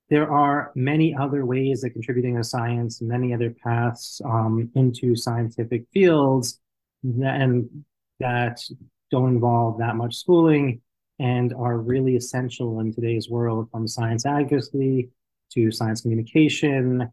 There 0.10 0.32
are 0.32 0.72
many 0.76 1.16
other 1.16 1.46
ways 1.46 1.84
of 1.84 1.94
contributing 1.94 2.36
to 2.36 2.44
science, 2.44 3.02
many 3.02 3.34
other 3.34 3.50
paths 3.64 4.22
um, 4.24 4.70
into 4.76 5.16
scientific 5.16 5.86
fields 5.94 6.60
that, 7.04 7.42
and 7.42 7.86
that 8.20 8.62
don't 9.10 9.30
involve 9.30 9.80
that 9.80 9.96
much 9.96 10.16
schooling 10.16 10.82
and 11.22 11.54
are 11.54 11.78
really 11.78 12.16
essential 12.16 12.80
in 12.80 12.92
today's 12.92 13.30
world 13.30 13.70
from 13.72 13.88
science 13.88 14.26
advocacy 14.26 15.10
to 15.54 15.72
science 15.72 16.02
communication. 16.02 17.08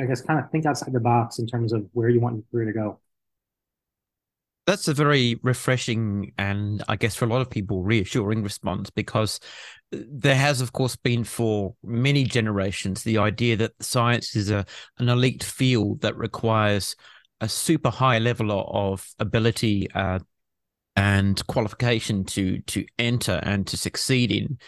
I 0.00 0.06
guess 0.06 0.22
kind 0.22 0.38
of 0.38 0.50
think 0.50 0.64
outside 0.64 0.92
the 0.92 1.00
box 1.00 1.38
in 1.38 1.46
terms 1.46 1.72
of 1.72 1.84
where 1.92 2.08
you 2.08 2.20
want 2.20 2.36
your 2.36 2.44
career 2.50 2.72
to 2.72 2.78
go. 2.78 3.00
That's 4.64 4.86
a 4.86 4.94
very 4.94 5.40
refreshing 5.42 6.32
and 6.38 6.84
I 6.88 6.94
guess 6.94 7.16
for 7.16 7.24
a 7.24 7.28
lot 7.28 7.40
of 7.40 7.50
people 7.50 7.82
reassuring 7.82 8.44
response 8.44 8.90
because 8.90 9.40
there 9.90 10.36
has 10.36 10.60
of 10.60 10.72
course 10.72 10.94
been 10.94 11.24
for 11.24 11.74
many 11.82 12.22
generations 12.24 13.02
the 13.02 13.18
idea 13.18 13.56
that 13.56 13.72
science 13.80 14.36
is 14.36 14.50
a 14.50 14.64
an 14.98 15.08
elite 15.08 15.42
field 15.42 16.00
that 16.02 16.16
requires 16.16 16.94
a 17.40 17.48
super 17.48 17.90
high 17.90 18.20
level 18.20 18.64
of 18.72 19.04
ability 19.18 19.90
uh, 19.94 20.20
and 20.96 21.44
qualification 21.46 22.24
to 22.24 22.60
to 22.62 22.84
enter 22.98 23.40
and 23.42 23.66
to 23.66 23.76
succeed 23.76 24.30
in. 24.30 24.58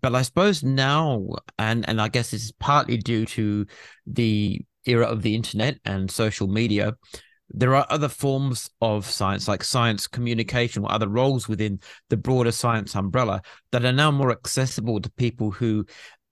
But 0.00 0.14
i 0.14 0.22
suppose 0.22 0.64
now 0.64 1.24
and 1.58 1.88
and 1.88 2.00
i 2.00 2.08
guess 2.08 2.32
this 2.32 2.44
is 2.44 2.52
partly 2.52 2.96
due 2.96 3.26
to 3.26 3.64
the 4.06 4.60
era 4.86 5.06
of 5.06 5.22
the 5.22 5.34
internet 5.34 5.78
and 5.84 6.10
social 6.10 6.48
media 6.48 6.94
there 7.50 7.74
are 7.74 7.86
other 7.88 8.08
forms 8.08 8.70
of 8.80 9.06
science, 9.06 9.48
like 9.48 9.64
science 9.64 10.06
communication 10.06 10.84
or 10.84 10.92
other 10.92 11.08
roles 11.08 11.48
within 11.48 11.80
the 12.10 12.16
broader 12.16 12.52
science 12.52 12.94
umbrella, 12.94 13.42
that 13.72 13.84
are 13.84 13.92
now 13.92 14.10
more 14.10 14.30
accessible 14.30 15.00
to 15.00 15.10
people 15.12 15.50
who 15.50 15.86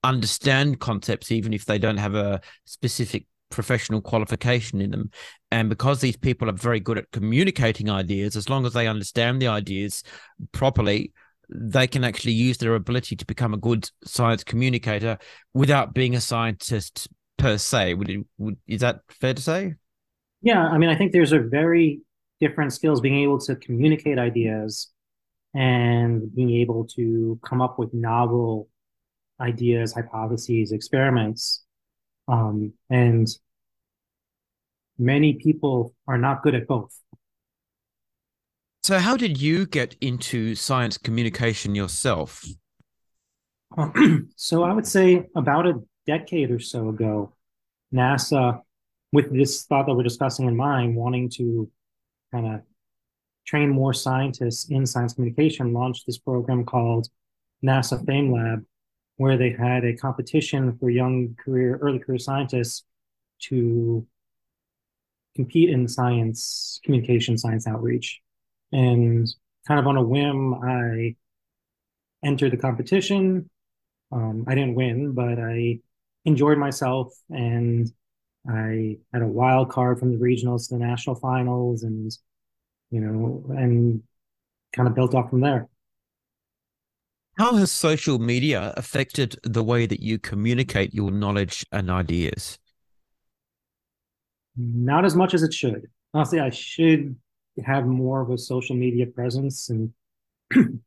understand 0.05 0.79
concepts, 0.79 1.33
even 1.33 1.53
if 1.53 1.65
they 1.65 1.79
don't 1.79 1.97
have 1.97 2.15
a 2.15 2.41
specific 2.65 3.27
professional 3.57 4.01
qualification 4.01 4.81
in 4.81 4.93
them. 4.93 5.11
And 5.51 5.69
because 5.69 6.01
these 6.01 6.17
people 6.17 6.49
are 6.49 6.53
very 6.53 6.79
good 6.79 6.99
at 6.99 7.11
communicating 7.11 7.91
ideas, 7.91 8.37
as 8.37 8.49
long 8.49 8.67
as 8.67 8.75
they 8.75 8.87
understand 8.87 9.43
the 9.43 9.49
ideas 9.49 10.05
properly, 10.53 11.13
they 11.49 11.87
can 11.87 12.05
actually 12.05 12.35
use 12.35 12.59
their 12.59 12.75
ability 12.75 13.17
to 13.17 13.25
become 13.25 13.55
a 13.55 13.57
good 13.57 13.91
science 14.05 14.45
communicator 14.45 15.19
without 15.55 15.95
being 15.95 16.15
a 16.15 16.21
scientist 16.21 17.09
per 17.39 17.57
se. 17.57 17.95
Would, 17.95 18.25
would 18.39 18.57
is 18.67 18.83
that 18.83 19.01
fair 19.21 19.35
to 19.35 19.43
say? 19.43 19.75
Yeah, 20.43 20.69
I 20.69 20.79
mean, 20.79 20.91
I 20.91 20.97
think 20.97 21.13
there's 21.13 21.33
a 21.33 21.41
very 21.41 22.03
different 22.41 22.73
skills 22.73 23.01
being 23.01 23.23
able 23.23 23.39
to 23.41 23.57
communicate 23.57 24.19
ideas 24.19 24.93
and 25.55 26.35
being 26.35 26.51
able 26.51 26.87
to 26.97 27.41
come 27.43 27.63
up 27.63 27.79
with 27.79 27.95
novel 27.95 28.69
ideas, 29.41 29.95
hypotheses, 29.95 30.73
experiments. 30.73 31.65
Um, 32.29 32.73
and 32.91 33.29
many 34.99 35.35
people 35.35 35.95
are 36.07 36.19
not 36.19 36.43
good 36.43 36.55
at 36.55 36.67
both. 36.67 36.99
So, 38.83 38.99
how 38.99 39.17
did 39.17 39.41
you 39.41 39.67
get 39.67 39.97
into 40.01 40.55
science 40.55 40.97
communication 40.97 41.75
yourself? 41.75 42.45
so, 44.37 44.63
I 44.63 44.73
would 44.73 44.87
say 44.87 45.27
about 45.35 45.67
a 45.67 45.83
decade 46.07 46.51
or 46.51 46.61
so 46.61 46.91
ago, 46.91 47.35
NASA, 47.93 48.61
with 49.13 49.33
this 49.33 49.65
thought 49.65 49.87
that 49.87 49.95
we're 49.95 50.03
discussing 50.03 50.47
in 50.47 50.57
mind, 50.57 50.95
wanting 50.95 51.31
to 51.31 51.71
kind 52.33 52.47
of 52.47 52.61
train 53.45 53.71
more 53.71 53.93
scientists 53.93 54.69
in 54.71 54.87
science 54.87 55.15
communication, 55.15 55.73
launched 55.73 56.07
this 56.07 56.19
program 56.19 56.65
called 56.65 57.09
NASA 57.65 58.05
FameLab, 58.05 58.65
where 59.17 59.37
they 59.37 59.51
had 59.51 59.85
a 59.85 59.97
competition 59.97 60.77
for 60.79 60.91
young 60.91 61.35
career, 61.43 61.79
early 61.81 61.99
career 61.99 62.19
scientists 62.19 62.85
to 63.39 64.07
compete 65.37 65.71
in 65.71 65.87
science 65.87 66.81
communication, 66.85 67.39
science 67.39 67.67
outreach. 67.67 68.21
And 68.73 69.29
kind 69.69 69.79
of 69.79 69.87
on 69.87 69.97
a 69.97 70.03
whim, 70.03 70.55
I 70.55 71.15
entered 72.25 72.53
the 72.53 72.57
competition. 72.57 73.49
Um, 74.13 74.45
I 74.49 74.55
didn't 74.55 74.75
win, 74.75 75.13
but 75.13 75.39
I 75.39 75.81
enjoyed 76.25 76.59
myself 76.59 77.13
and 77.31 77.91
I 78.49 78.99
had 79.13 79.23
a 79.23 79.27
wild 79.27 79.71
card 79.71 79.99
from 79.99 80.13
the 80.13 80.19
regionals 80.19 80.69
to 80.69 80.75
the 80.75 80.81
national 80.81 81.17
finals 81.17 81.83
and 81.83 82.13
you 82.91 83.01
know 83.01 83.45
and 83.57 84.03
kind 84.73 84.89
of 84.89 84.95
built 84.95 85.15
off 85.15 85.31
from 85.31 85.41
there. 85.41 85.69
How 87.39 87.57
has 87.57 87.71
social 87.71 88.19
media 88.19 88.73
affected 88.77 89.37
the 89.43 89.63
way 89.63 89.87
that 89.87 90.01
you 90.01 90.19
communicate 90.19 90.95
your 90.95 91.11
knowledge 91.11 91.67
and 91.71 91.91
ideas? 91.91 92.59
Not 94.57 95.05
as 95.05 95.15
much 95.15 95.35
as 95.35 95.43
it 95.43 95.53
should. 95.53 95.89
Honestly, 96.15 96.41
I 96.41 96.51
should 96.51 97.17
have 97.65 97.87
more 97.87 98.21
of 98.21 98.31
a 98.31 98.39
social 98.39 98.77
media 98.77 99.07
presence 99.07 99.71
and 99.71 99.93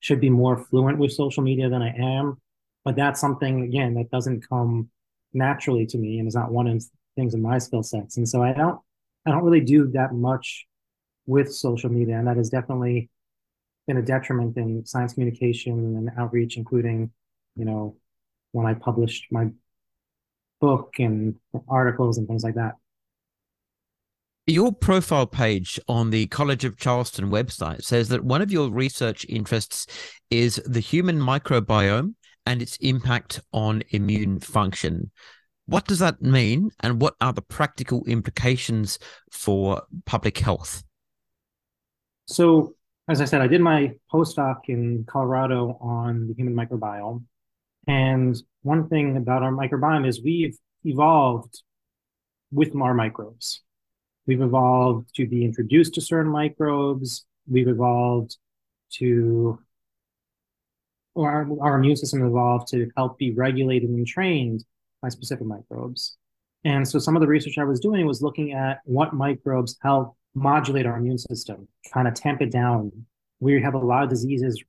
should 0.00 0.20
be 0.20 0.30
more 0.30 0.56
fluent 0.56 0.98
with 0.98 1.12
social 1.12 1.42
media 1.42 1.68
than 1.68 1.82
I 1.82 1.94
am. 1.96 2.40
But 2.84 2.96
that's 2.96 3.20
something, 3.20 3.62
again, 3.62 3.94
that 3.94 4.10
doesn't 4.10 4.48
come 4.48 4.88
naturally 5.32 5.86
to 5.86 5.98
me 5.98 6.18
and 6.18 6.26
is 6.26 6.34
not 6.34 6.50
one 6.50 6.66
of 6.66 6.82
things 7.16 7.34
in 7.34 7.42
my 7.42 7.58
skill 7.58 7.82
sets. 7.82 8.16
And 8.16 8.28
so 8.28 8.42
I 8.42 8.52
don't 8.52 8.78
I 9.26 9.32
don't 9.32 9.44
really 9.44 9.60
do 9.60 9.88
that 9.88 10.14
much 10.14 10.66
with 11.26 11.52
social 11.52 11.90
media. 11.90 12.18
And 12.18 12.26
that 12.26 12.38
is 12.38 12.48
definitely 12.48 13.10
been 13.86 13.98
a 13.98 14.02
detriment 14.02 14.56
in 14.56 14.86
science 14.86 15.14
communication 15.14 15.72
and 15.96 16.10
outreach, 16.18 16.56
including, 16.56 17.10
you 17.56 17.64
know, 17.66 17.96
when 18.52 18.66
I 18.66 18.74
published 18.74 19.26
my 19.30 19.50
book 20.60 20.94
and 20.98 21.36
articles 21.68 22.18
and 22.18 22.26
things 22.28 22.44
like 22.44 22.54
that. 22.54 22.74
Your 24.50 24.72
profile 24.72 25.28
page 25.28 25.78
on 25.86 26.10
the 26.10 26.26
College 26.26 26.64
of 26.64 26.76
Charleston 26.76 27.30
website 27.30 27.84
says 27.84 28.08
that 28.08 28.24
one 28.24 28.42
of 28.42 28.50
your 28.50 28.68
research 28.68 29.24
interests 29.28 29.86
is 30.28 30.60
the 30.66 30.80
human 30.80 31.20
microbiome 31.20 32.14
and 32.46 32.60
its 32.60 32.76
impact 32.78 33.40
on 33.52 33.84
immune 33.90 34.40
function. 34.40 35.12
What 35.66 35.86
does 35.86 36.00
that 36.00 36.20
mean, 36.20 36.72
and 36.80 37.00
what 37.00 37.14
are 37.20 37.32
the 37.32 37.42
practical 37.42 38.02
implications 38.06 38.98
for 39.30 39.82
public 40.04 40.38
health? 40.38 40.82
So, 42.26 42.74
as 43.06 43.20
I 43.20 43.26
said, 43.26 43.42
I 43.42 43.46
did 43.46 43.60
my 43.60 43.92
postdoc 44.12 44.62
in 44.66 45.04
Colorado 45.04 45.78
on 45.80 46.26
the 46.26 46.34
human 46.34 46.56
microbiome. 46.56 47.22
And 47.86 48.36
one 48.62 48.88
thing 48.88 49.16
about 49.16 49.44
our 49.44 49.52
microbiome 49.52 50.08
is 50.08 50.20
we've 50.20 50.58
evolved 50.82 51.62
with 52.50 52.74
our 52.74 52.94
microbes. 52.94 53.62
We've 54.26 54.42
evolved 54.42 55.14
to 55.16 55.26
be 55.26 55.44
introduced 55.44 55.94
to 55.94 56.00
certain 56.00 56.30
microbes. 56.30 57.24
We've 57.48 57.68
evolved 57.68 58.36
to, 58.94 59.58
or 61.14 61.30
our, 61.30 61.46
our 61.60 61.78
immune 61.78 61.96
system 61.96 62.24
evolved 62.24 62.68
to 62.68 62.90
help 62.96 63.18
be 63.18 63.32
regulated 63.32 63.90
and 63.90 64.06
trained 64.06 64.64
by 65.02 65.08
specific 65.08 65.46
microbes. 65.46 66.16
And 66.64 66.86
so 66.86 66.98
some 66.98 67.16
of 67.16 67.20
the 67.20 67.28
research 67.28 67.58
I 67.58 67.64
was 67.64 67.80
doing 67.80 68.06
was 68.06 68.22
looking 68.22 68.52
at 68.52 68.80
what 68.84 69.14
microbes 69.14 69.78
help 69.82 70.16
modulate 70.34 70.86
our 70.86 70.98
immune 70.98 71.18
system, 71.18 71.66
kind 71.92 72.06
of 72.06 72.14
tamp 72.14 72.42
it 72.42 72.52
down. 72.52 72.92
We 73.40 73.60
have 73.62 73.74
a 73.74 73.78
lot 73.78 74.04
of 74.04 74.10
diseases 74.10 74.62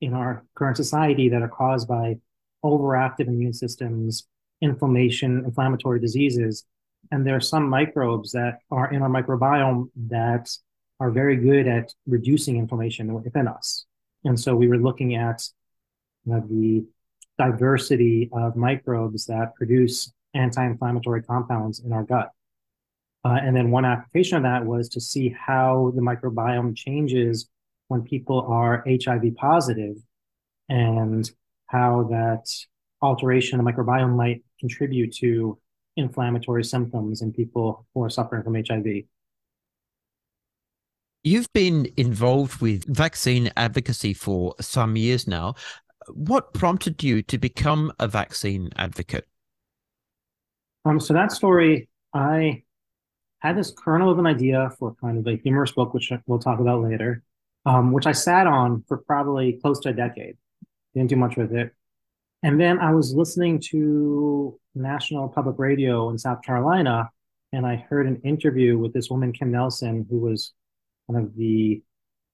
in 0.00 0.14
our 0.14 0.44
current 0.54 0.76
society 0.76 1.28
that 1.28 1.42
are 1.42 1.48
caused 1.48 1.88
by 1.88 2.16
overactive 2.64 3.26
immune 3.26 3.52
systems, 3.52 4.28
inflammation, 4.60 5.44
inflammatory 5.44 6.00
diseases. 6.00 6.64
And 7.10 7.26
there 7.26 7.36
are 7.36 7.40
some 7.40 7.68
microbes 7.68 8.32
that 8.32 8.60
are 8.70 8.92
in 8.92 9.02
our 9.02 9.08
microbiome 9.08 9.90
that 10.08 10.48
are 11.00 11.10
very 11.10 11.36
good 11.36 11.66
at 11.66 11.92
reducing 12.06 12.56
inflammation 12.56 13.12
within 13.12 13.48
us. 13.48 13.86
And 14.24 14.38
so 14.38 14.54
we 14.54 14.68
were 14.68 14.78
looking 14.78 15.16
at 15.16 15.42
you 16.24 16.32
know, 16.32 16.46
the 16.48 16.86
diversity 17.38 18.30
of 18.32 18.56
microbes 18.56 19.26
that 19.26 19.54
produce 19.56 20.12
anti-inflammatory 20.34 21.22
compounds 21.22 21.80
in 21.80 21.92
our 21.92 22.04
gut. 22.04 22.30
Uh, 23.24 23.38
and 23.42 23.54
then 23.54 23.70
one 23.70 23.84
application 23.84 24.36
of 24.36 24.42
that 24.42 24.64
was 24.64 24.88
to 24.90 25.00
see 25.00 25.28
how 25.28 25.92
the 25.94 26.00
microbiome 26.00 26.76
changes 26.76 27.48
when 27.88 28.02
people 28.02 28.40
are 28.48 28.84
HIV 28.88 29.36
positive 29.36 29.96
and 30.68 31.30
how 31.66 32.04
that 32.10 32.44
alteration 33.00 33.58
of 33.58 33.64
the 33.64 33.72
microbiome 33.72 34.16
might 34.16 34.42
contribute 34.58 35.14
to 35.16 35.58
inflammatory 35.96 36.64
symptoms 36.64 37.22
in 37.22 37.32
people 37.32 37.86
who 37.94 38.02
are 38.04 38.10
suffering 38.10 38.42
from 38.42 38.54
HIV. 38.54 39.04
You've 41.24 41.52
been 41.52 41.92
involved 41.96 42.60
with 42.60 42.84
vaccine 42.84 43.50
advocacy 43.56 44.12
for 44.12 44.54
some 44.60 44.96
years 44.96 45.28
now. 45.28 45.54
What 46.08 46.52
prompted 46.52 47.02
you 47.02 47.22
to 47.22 47.38
become 47.38 47.92
a 48.00 48.08
vaccine 48.08 48.70
advocate? 48.76 49.28
Um, 50.84 50.98
so 50.98 51.14
that 51.14 51.30
story, 51.30 51.88
I 52.12 52.64
had 53.38 53.56
this 53.56 53.70
kernel 53.70 54.10
of 54.10 54.18
an 54.18 54.26
idea 54.26 54.70
for 54.78 54.96
kind 55.00 55.18
of 55.18 55.26
a 55.26 55.36
humorous 55.36 55.72
book, 55.72 55.94
which 55.94 56.12
we'll 56.26 56.40
talk 56.40 56.58
about 56.58 56.82
later, 56.82 57.22
um, 57.66 57.92
which 57.92 58.06
I 58.06 58.12
sat 58.12 58.48
on 58.48 58.82
for 58.88 58.96
probably 58.96 59.60
close 59.62 59.78
to 59.80 59.90
a 59.90 59.92
decade. 59.92 60.36
Didn't 60.94 61.10
do 61.10 61.16
much 61.16 61.36
with 61.36 61.52
it. 61.52 61.72
And 62.42 62.60
then 62.60 62.78
I 62.78 62.92
was 62.92 63.14
listening 63.14 63.60
to 63.70 64.58
National 64.74 65.28
Public 65.28 65.58
Radio 65.58 66.10
in 66.10 66.18
South 66.18 66.42
Carolina, 66.42 67.10
and 67.52 67.66
I 67.66 67.76
heard 67.76 68.06
an 68.06 68.20
interview 68.24 68.78
with 68.78 68.92
this 68.92 69.10
woman, 69.10 69.32
Kim 69.32 69.52
Nelson, 69.52 70.06
who 70.10 70.18
was 70.18 70.52
one 71.06 71.22
of 71.22 71.36
the 71.36 71.82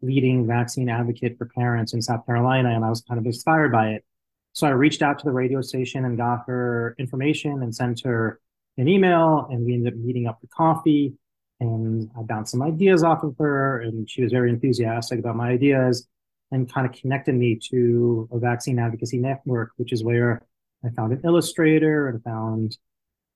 leading 0.00 0.46
vaccine 0.46 0.88
advocate 0.88 1.36
for 1.36 1.46
parents 1.46 1.92
in 1.92 2.00
South 2.00 2.24
Carolina, 2.24 2.70
and 2.70 2.84
I 2.84 2.88
was 2.88 3.02
kind 3.02 3.18
of 3.18 3.26
inspired 3.26 3.72
by 3.72 3.90
it. 3.90 4.04
So 4.52 4.66
I 4.66 4.70
reached 4.70 5.02
out 5.02 5.18
to 5.18 5.24
the 5.24 5.32
radio 5.32 5.60
station 5.60 6.04
and 6.04 6.16
got 6.16 6.44
her 6.46 6.94
information 6.98 7.62
and 7.62 7.74
sent 7.74 8.02
her 8.04 8.40
an 8.76 8.88
email 8.88 9.46
and 9.50 9.64
we 9.64 9.74
ended 9.74 9.92
up 9.92 9.98
meeting 9.98 10.26
up 10.26 10.40
for 10.40 10.46
coffee 10.48 11.14
and 11.60 12.10
I 12.18 12.22
bounced 12.22 12.52
some 12.52 12.62
ideas 12.62 13.02
off 13.02 13.22
of 13.24 13.36
her 13.38 13.80
and 13.82 14.08
she 14.08 14.22
was 14.22 14.32
very 14.32 14.50
enthusiastic 14.50 15.18
about 15.18 15.36
my 15.36 15.50
ideas 15.50 16.06
and 16.50 16.73
kind 16.73 16.87
of 16.87 16.93
connected 16.93 17.35
me 17.35 17.59
to 17.71 18.28
a 18.33 18.38
vaccine 18.38 18.78
advocacy 18.78 19.19
network, 19.19 19.73
which 19.76 19.93
is 19.93 20.02
where 20.02 20.43
I 20.85 20.90
found 20.90 21.12
an 21.12 21.21
illustrator 21.25 22.09
and 22.09 22.23
found 22.23 22.76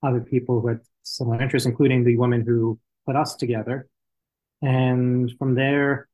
other 0.02 0.20
people 0.20 0.60
who 0.60 0.68
had 0.68 0.80
similar 1.02 1.40
interests, 1.40 1.66
including 1.66 2.04
the 2.04 2.16
woman 2.16 2.44
who 2.46 2.78
put 3.06 3.16
us 3.16 3.34
together. 3.34 3.88
And 4.62 5.32
from 5.38 5.54
there, 5.54 6.08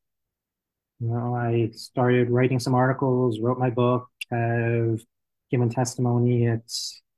you 1.01 1.09
know, 1.09 1.35
I 1.35 1.71
started 1.75 2.31
writing 2.31 2.59
some 2.59 2.75
articles, 2.75 3.39
wrote 3.41 3.59
my 3.59 3.71
book, 3.71 4.09
have 4.31 5.01
given 5.51 5.69
testimony 5.69 6.49
at 6.49 6.71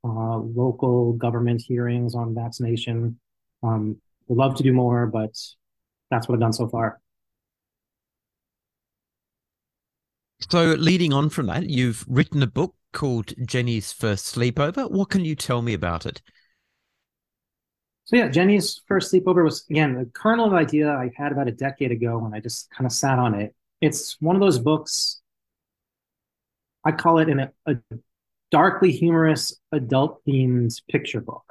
uh, 0.05 0.37
local 0.39 1.15
government 1.15 1.63
hearings 1.63 2.15
on 2.15 2.35
vaccination. 2.35 3.19
Um, 3.63 3.97
would 4.29 4.39
love 4.39 4.55
to 4.57 4.63
do 4.63 4.73
more, 4.73 5.07
but 5.07 5.37
that's 6.11 6.29
what 6.29 6.35
I've 6.35 6.41
done 6.41 6.53
so 6.53 6.69
far. 6.69 7.01
So, 10.49 10.75
leading 10.75 11.12
on 11.12 11.28
from 11.28 11.47
that, 11.47 11.68
you've 11.68 12.04
written 12.09 12.42
a 12.42 12.47
book 12.47 12.75
called 12.92 13.35
Jenny's 13.47 13.92
First 13.92 14.35
Sleepover. 14.35 14.90
What 14.90 15.11
can 15.11 15.25
you 15.25 15.35
tell 15.35 15.62
me 15.62 15.75
about 15.75 16.06
it? 16.06 16.23
So 18.11 18.16
yeah, 18.16 18.26
Jenny's 18.26 18.82
first 18.88 19.12
sleepover 19.12 19.44
was 19.44 19.64
again 19.70 19.97
a 19.97 20.04
kernel 20.04 20.47
of 20.47 20.52
idea 20.52 20.90
I 20.90 21.12
had 21.14 21.30
about 21.30 21.47
a 21.47 21.52
decade 21.52 21.92
ago, 21.92 22.25
and 22.25 22.35
I 22.35 22.40
just 22.40 22.68
kind 22.70 22.85
of 22.85 22.90
sat 22.90 23.20
on 23.20 23.37
it. 23.37 23.54
It's 23.80 24.16
one 24.20 24.35
of 24.35 24.40
those 24.40 24.59
books. 24.59 25.20
I 26.85 26.90
call 26.90 27.18
it 27.18 27.28
an, 27.28 27.50
a 27.66 27.76
darkly 28.50 28.90
humorous 28.90 29.56
adult 29.70 30.25
themed 30.26 30.75
picture 30.90 31.20
book. 31.20 31.44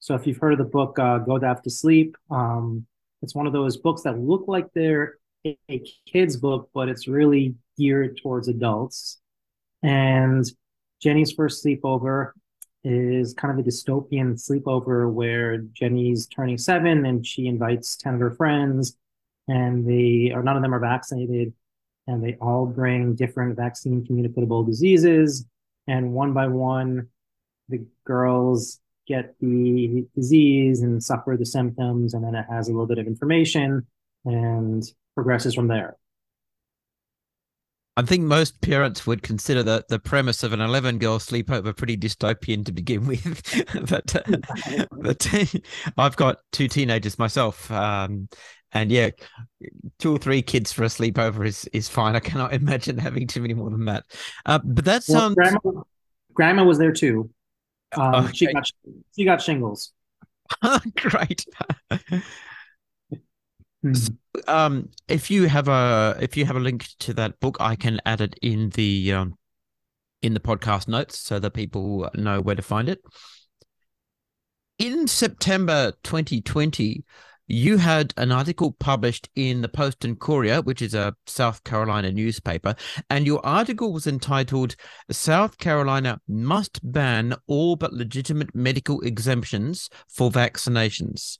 So 0.00 0.14
if 0.14 0.26
you've 0.26 0.36
heard 0.36 0.52
of 0.52 0.58
the 0.58 0.64
book 0.64 0.98
uh, 0.98 1.18
Go 1.18 1.38
Daft 1.38 1.64
to 1.64 1.70
Sleep, 1.70 2.18
um, 2.30 2.84
it's 3.22 3.34
one 3.34 3.46
of 3.46 3.54
those 3.54 3.78
books 3.78 4.02
that 4.02 4.18
look 4.18 4.44
like 4.46 4.66
they're 4.74 5.16
a, 5.46 5.82
kid's 6.06 6.36
book, 6.36 6.70
but 6.74 6.88
it's 6.88 7.08
really 7.08 7.54
geared 7.76 8.18
towards 8.22 8.48
adults. 8.48 9.20
And 9.82 10.44
Jenny's 11.00 11.32
first 11.32 11.64
sleepover 11.64 12.32
is 12.84 13.34
kind 13.34 13.58
of 13.58 13.64
a 13.64 13.68
dystopian 13.68 14.34
sleepover 14.34 15.10
where 15.12 15.58
Jenny's 15.58 16.26
turning 16.26 16.58
seven 16.58 17.06
and 17.06 17.26
she 17.26 17.46
invites 17.46 17.96
10 17.96 18.14
of 18.14 18.20
her 18.20 18.30
friends, 18.32 18.96
and 19.46 19.86
they 19.86 20.32
or 20.34 20.42
none 20.42 20.56
of 20.56 20.62
them 20.62 20.74
are 20.74 20.80
vaccinated, 20.80 21.52
and 22.06 22.22
they 22.22 22.36
all 22.40 22.66
bring 22.66 23.14
different 23.14 23.56
vaccine 23.56 24.04
communicable 24.04 24.64
diseases. 24.64 25.44
And 25.86 26.12
one 26.12 26.34
by 26.34 26.48
one, 26.48 27.08
the 27.68 27.86
girls 28.04 28.80
get 29.06 29.34
the 29.40 30.06
disease 30.14 30.82
and 30.82 31.02
suffer 31.02 31.36
the 31.36 31.46
symptoms, 31.46 32.14
and 32.14 32.22
then 32.22 32.34
it 32.34 32.46
has 32.50 32.68
a 32.68 32.72
little 32.72 32.86
bit 32.86 32.98
of 32.98 33.06
information 33.06 33.86
and 34.24 34.84
progresses 35.18 35.52
from 35.52 35.66
there. 35.66 35.96
I 37.96 38.02
think 38.02 38.22
most 38.22 38.60
parents 38.60 39.04
would 39.04 39.24
consider 39.24 39.64
the, 39.64 39.84
the 39.88 39.98
premise 39.98 40.44
of 40.44 40.52
an 40.52 40.60
11 40.60 40.98
girl 40.98 41.18
sleepover 41.18 41.76
pretty 41.76 41.96
dystopian 41.96 42.64
to 42.66 42.70
begin 42.70 43.04
with. 43.08 43.64
but 43.90 44.14
uh, 44.14 44.86
but 45.02 45.26
I've 45.98 46.14
got 46.14 46.38
two 46.52 46.68
teenagers 46.68 47.18
myself. 47.18 47.68
Um, 47.72 48.28
and 48.70 48.92
yeah, 48.92 49.10
two 49.98 50.14
or 50.14 50.18
three 50.18 50.40
kids 50.40 50.70
for 50.72 50.84
a 50.84 50.86
sleepover 50.86 51.44
is, 51.44 51.64
is 51.72 51.88
fine. 51.88 52.14
I 52.14 52.20
cannot 52.20 52.52
imagine 52.52 52.96
having 52.96 53.26
too 53.26 53.42
many 53.42 53.54
more 53.54 53.70
than 53.70 53.86
that. 53.86 54.04
Uh, 54.46 54.60
but 54.62 54.84
that 54.84 55.02
sounds. 55.02 55.34
Well, 55.36 55.58
grandma, 55.58 55.82
grandma 56.32 56.64
was 56.64 56.78
there 56.78 56.92
too. 56.92 57.28
Um, 57.96 58.26
okay. 58.26 58.32
She 58.34 58.52
got 58.52 58.70
she 59.16 59.24
got 59.24 59.42
shingles. 59.42 59.92
Great. 60.94 61.44
Hmm. 63.82 63.92
um, 64.48 64.90
if 65.06 65.30
you 65.30 65.48
have 65.48 65.68
a 65.68 66.16
if 66.20 66.36
you 66.36 66.44
have 66.44 66.56
a 66.56 66.60
link 66.60 66.86
to 67.00 67.14
that 67.14 67.38
book, 67.40 67.56
I 67.60 67.76
can 67.76 68.00
add 68.04 68.20
it 68.20 68.34
in 68.42 68.70
the 68.70 69.12
um, 69.12 69.34
in 70.22 70.34
the 70.34 70.40
podcast 70.40 70.88
notes 70.88 71.18
so 71.18 71.38
that 71.38 71.52
people 71.52 72.10
know 72.14 72.40
where 72.40 72.56
to 72.56 72.62
find 72.62 72.88
it. 72.88 73.00
In 74.78 75.06
September 75.06 75.92
2020, 76.02 77.04
you 77.46 77.78
had 77.78 78.12
an 78.16 78.30
article 78.30 78.72
published 78.72 79.28
in 79.34 79.62
the 79.62 79.68
Post 79.68 80.04
and 80.04 80.18
Courier, 80.20 80.60
which 80.60 80.82
is 80.82 80.94
a 80.94 81.14
South 81.26 81.64
Carolina 81.64 82.12
newspaper, 82.12 82.74
and 83.08 83.26
your 83.26 83.44
article 83.44 83.92
was 83.92 84.06
entitled 84.06 84.76
South 85.10 85.58
Carolina 85.58 86.20
Must 86.28 86.80
Ban 86.92 87.34
All 87.46 87.76
But 87.76 87.92
Legitimate 87.92 88.54
Medical 88.54 89.00
Exemptions 89.00 89.88
for 90.08 90.30
Vaccinations 90.30 91.38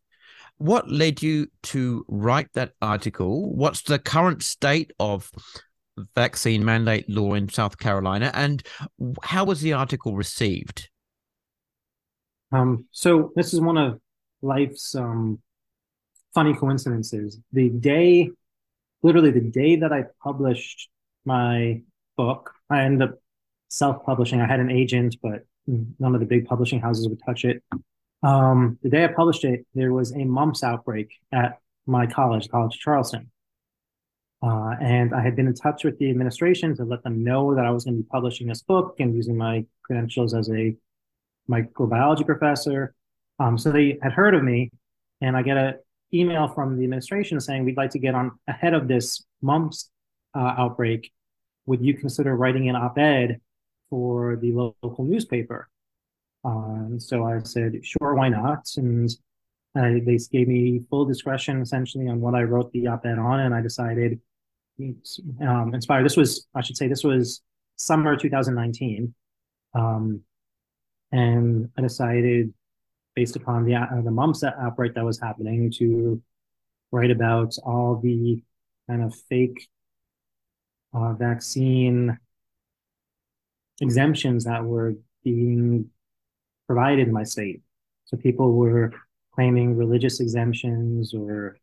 what 0.58 0.90
led 0.90 1.22
you 1.22 1.48
to 1.64 2.04
write 2.08 2.52
that 2.54 2.72
article? 2.82 3.54
What's 3.54 3.82
the 3.82 3.98
current 3.98 4.42
state 4.42 4.92
of 4.98 5.30
vaccine 6.14 6.64
mandate 6.64 7.08
law 7.08 7.34
in 7.34 7.48
South 7.48 7.78
Carolina, 7.78 8.30
and 8.34 8.62
how 9.22 9.44
was 9.44 9.60
the 9.60 9.72
article 9.72 10.14
received? 10.14 10.90
Um, 12.52 12.86
so 12.90 13.32
this 13.36 13.52
is 13.52 13.60
one 13.60 13.76
of 13.76 14.00
life's 14.42 14.94
um, 14.94 15.40
funny 16.34 16.54
coincidences. 16.54 17.38
The 17.52 17.70
day, 17.70 18.30
literally 19.02 19.30
the 19.30 19.40
day 19.40 19.76
that 19.76 19.92
I 19.92 20.04
published 20.22 20.88
my 21.24 21.82
book, 22.16 22.52
I 22.70 22.82
ended 22.82 23.10
up 23.10 23.18
self-publishing. 23.68 24.40
I 24.40 24.46
had 24.46 24.60
an 24.60 24.70
agent, 24.70 25.16
but 25.22 25.44
none 25.66 26.14
of 26.14 26.20
the 26.20 26.26
big 26.26 26.46
publishing 26.46 26.80
houses 26.80 27.08
would 27.08 27.20
touch 27.24 27.44
it. 27.44 27.62
Um, 28.22 28.78
the 28.82 28.88
day 28.88 29.04
I 29.04 29.08
published 29.08 29.44
it, 29.44 29.66
there 29.74 29.92
was 29.92 30.12
a 30.12 30.24
mumps 30.24 30.64
outbreak 30.64 31.10
at 31.32 31.58
my 31.86 32.06
college, 32.06 32.48
College 32.48 32.74
of 32.74 32.80
Charleston. 32.80 33.30
Uh, 34.42 34.74
and 34.80 35.14
I 35.14 35.20
had 35.20 35.34
been 35.34 35.48
in 35.48 35.54
touch 35.54 35.84
with 35.84 35.98
the 35.98 36.10
administration 36.10 36.76
to 36.76 36.84
let 36.84 37.02
them 37.02 37.24
know 37.24 37.54
that 37.54 37.64
I 37.64 37.70
was 37.70 37.84
going 37.84 37.96
to 37.96 38.02
be 38.02 38.08
publishing 38.08 38.46
this 38.46 38.62
book 38.62 38.96
and 39.00 39.14
using 39.14 39.36
my 39.36 39.64
credentials 39.82 40.34
as 40.34 40.48
a 40.50 40.76
microbiology 41.50 42.24
professor. 42.24 42.94
Um, 43.40 43.58
so 43.58 43.72
they 43.72 43.98
had 44.02 44.12
heard 44.12 44.34
of 44.34 44.44
me, 44.44 44.70
and 45.20 45.36
I 45.36 45.42
get 45.42 45.56
an 45.56 45.74
email 46.14 46.46
from 46.48 46.76
the 46.76 46.84
administration 46.84 47.40
saying, 47.40 47.64
We'd 47.64 47.76
like 47.76 47.90
to 47.90 47.98
get 47.98 48.14
on 48.14 48.38
ahead 48.46 48.74
of 48.74 48.86
this 48.86 49.24
mumps 49.42 49.90
uh, 50.34 50.54
outbreak. 50.56 51.12
Would 51.66 51.84
you 51.84 51.94
consider 51.94 52.36
writing 52.36 52.68
an 52.68 52.76
op 52.76 52.96
ed 52.98 53.40
for 53.90 54.36
the 54.36 54.52
local 54.52 55.04
newspaper? 55.04 55.68
Um, 56.44 56.98
so 56.98 57.24
I 57.24 57.40
said, 57.40 57.84
sure, 57.84 58.14
why 58.14 58.28
not? 58.28 58.66
And 58.76 59.10
uh, 59.76 60.00
they 60.04 60.18
gave 60.30 60.48
me 60.48 60.80
full 60.90 61.04
discretion 61.04 61.60
essentially 61.60 62.08
on 62.08 62.20
what 62.20 62.34
I 62.34 62.42
wrote 62.42 62.72
the 62.72 62.86
op-ed 62.86 63.18
on, 63.18 63.40
and 63.40 63.54
I 63.54 63.60
decided, 63.60 64.20
um, 65.40 65.74
inspired. 65.74 66.04
This 66.04 66.16
was, 66.16 66.46
I 66.54 66.60
should 66.62 66.76
say, 66.76 66.88
this 66.88 67.04
was 67.04 67.42
summer 67.76 68.16
2019, 68.16 69.14
um, 69.74 70.20
and 71.12 71.68
I 71.76 71.82
decided, 71.82 72.52
based 73.14 73.36
upon 73.36 73.64
the 73.64 73.74
uh, 73.74 74.02
the 74.02 74.10
mumps 74.10 74.44
outbreak 74.44 74.94
that 74.94 75.04
was 75.04 75.20
happening, 75.20 75.72
to 75.78 76.22
write 76.92 77.10
about 77.10 77.54
all 77.64 77.96
the 77.96 78.42
kind 78.88 79.02
of 79.02 79.14
fake 79.28 79.68
uh, 80.94 81.12
vaccine 81.14 82.18
exemptions 83.80 84.44
that 84.44 84.64
were 84.64 84.94
being 85.24 85.90
provided 86.68 87.08
in 87.08 87.12
my 87.12 87.24
state. 87.24 87.62
So 88.04 88.16
people 88.16 88.52
were 88.52 88.92
claiming 89.34 89.76
religious 89.76 90.20
exemptions 90.20 91.12
or 91.12 91.56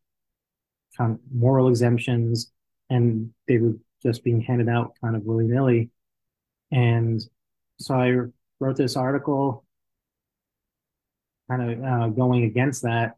kind 0.97 1.13
of 1.13 1.19
moral 1.33 1.69
exemptions, 1.69 2.51
and 2.89 3.31
they 3.47 3.57
were 3.57 3.75
just 4.03 4.23
being 4.23 4.41
handed 4.41 4.67
out 4.67 4.93
kind 5.01 5.15
of 5.15 5.23
willy 5.23 5.47
nilly. 5.47 5.89
And 6.71 7.21
so 7.79 7.95
I 7.95 8.15
wrote 8.59 8.77
this 8.77 8.97
article 8.97 9.63
kind 11.49 11.71
of 11.71 11.83
uh, 11.83 12.07
going 12.09 12.43
against 12.43 12.83
that 12.83 13.15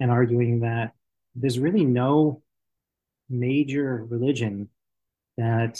and 0.00 0.10
arguing 0.10 0.60
that 0.60 0.92
there's 1.34 1.58
really 1.58 1.84
no 1.84 2.42
major 3.28 4.04
religion 4.08 4.68
that 5.36 5.78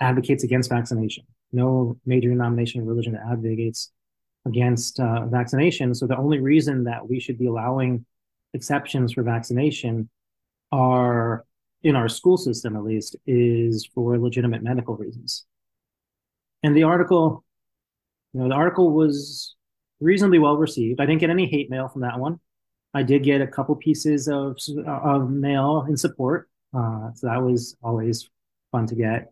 advocates 0.00 0.44
against 0.44 0.68
vaccination. 0.68 1.24
No 1.52 1.98
major 2.04 2.28
denomination 2.28 2.82
of 2.82 2.86
religion 2.86 3.14
that 3.14 3.22
advocates 3.30 3.90
against 4.46 5.00
uh, 5.00 5.26
vaccination. 5.26 5.94
So 5.94 6.06
the 6.06 6.16
only 6.16 6.38
reason 6.38 6.84
that 6.84 7.08
we 7.08 7.20
should 7.20 7.38
be 7.38 7.46
allowing 7.46 8.04
exceptions 8.54 9.12
for 9.12 9.22
vaccination 9.22 10.08
are 10.72 11.44
in 11.82 11.96
our 11.96 12.08
school 12.08 12.36
system, 12.36 12.76
at 12.76 12.82
least, 12.82 13.16
is 13.26 13.88
for 13.94 14.18
legitimate 14.18 14.62
medical 14.62 14.96
reasons. 14.96 15.44
And 16.62 16.76
the 16.76 16.82
article, 16.82 17.44
you 18.32 18.40
know, 18.40 18.48
the 18.48 18.54
article 18.54 18.92
was 18.92 19.54
reasonably 20.00 20.38
well 20.38 20.56
received. 20.56 21.00
I 21.00 21.06
didn't 21.06 21.20
get 21.20 21.30
any 21.30 21.46
hate 21.46 21.70
mail 21.70 21.88
from 21.88 22.02
that 22.02 22.18
one. 22.18 22.40
I 22.94 23.02
did 23.02 23.22
get 23.22 23.40
a 23.40 23.46
couple 23.46 23.76
pieces 23.76 24.28
of 24.28 24.58
of 24.86 25.30
mail 25.30 25.86
in 25.88 25.96
support, 25.96 26.48
uh, 26.74 27.12
so 27.14 27.26
that 27.26 27.42
was 27.42 27.76
always 27.82 28.28
fun 28.72 28.86
to 28.86 28.94
get. 28.94 29.30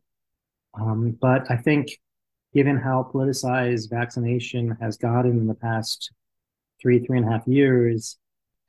Um, 0.78 1.16
but 1.20 1.50
I 1.50 1.56
think 1.56 1.98
given 2.56 2.78
how 2.78 3.06
politicized 3.12 3.90
vaccination 3.90 4.74
has 4.80 4.96
gotten 4.96 5.32
in 5.32 5.46
the 5.46 5.54
past 5.54 6.10
three, 6.80 6.98
three 7.00 7.18
and 7.18 7.28
a 7.28 7.30
half 7.30 7.46
years, 7.46 8.16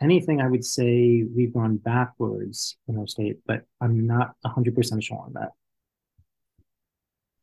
anything 0.02 0.41
I 0.41 0.47
would 0.50 0.65
say 0.65 1.23
we've 1.34 1.54
gone 1.54 1.78
backwards 1.78 2.76
in 2.89 2.97
our 2.97 3.08
state, 3.08 3.38
but 3.47 3.62
I'm 3.80 4.06
not 4.06 4.36
100% 4.45 5.02
sure 5.02 5.23
on 5.26 5.32
that. 5.36 5.52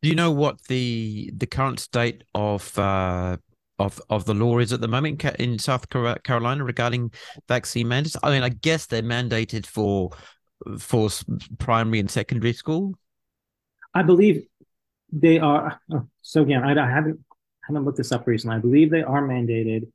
Do 0.03 0.11
you 0.11 0.15
know 0.15 0.33
what 0.33 0.63
the 0.65 1.33
the 1.35 1.47
current 1.47 1.81
state 1.81 2.25
of 2.35 2.79
uh, 2.79 3.39
of 3.79 4.03
of 4.11 4.27
the 4.27 4.35
law 4.35 4.59
is 4.59 4.71
at 4.71 4.83
the 4.83 4.89
moment 4.97 5.25
in 5.25 5.59
South 5.59 5.89
Carolina 5.89 6.63
regarding 6.63 7.11
vaccine 7.49 7.89
mandates? 7.89 8.19
I 8.23 8.29
mean, 8.29 8.43
I 8.43 8.51
guess 8.51 8.85
they're 8.85 9.03
mandated 9.03 9.65
for 9.65 10.11
for 10.79 11.09
primary 11.57 12.01
and 12.01 12.11
secondary 12.11 12.53
school. 12.53 12.93
I 13.95 14.03
believe 14.03 14.45
they 15.15 15.39
are 15.39 15.81
oh, 15.93 16.07
so 16.23 16.43
again 16.43 16.63
I, 16.65 16.73
I 16.73 16.91
haven't 16.91 17.21
haven't 17.65 17.85
looked 17.85 17.99
this 17.99 18.13
up 18.13 18.27
recently 18.27 18.57
i 18.57 18.59
believe 18.59 18.91
they 18.91 19.03
are 19.03 19.23
mandated 19.23 19.87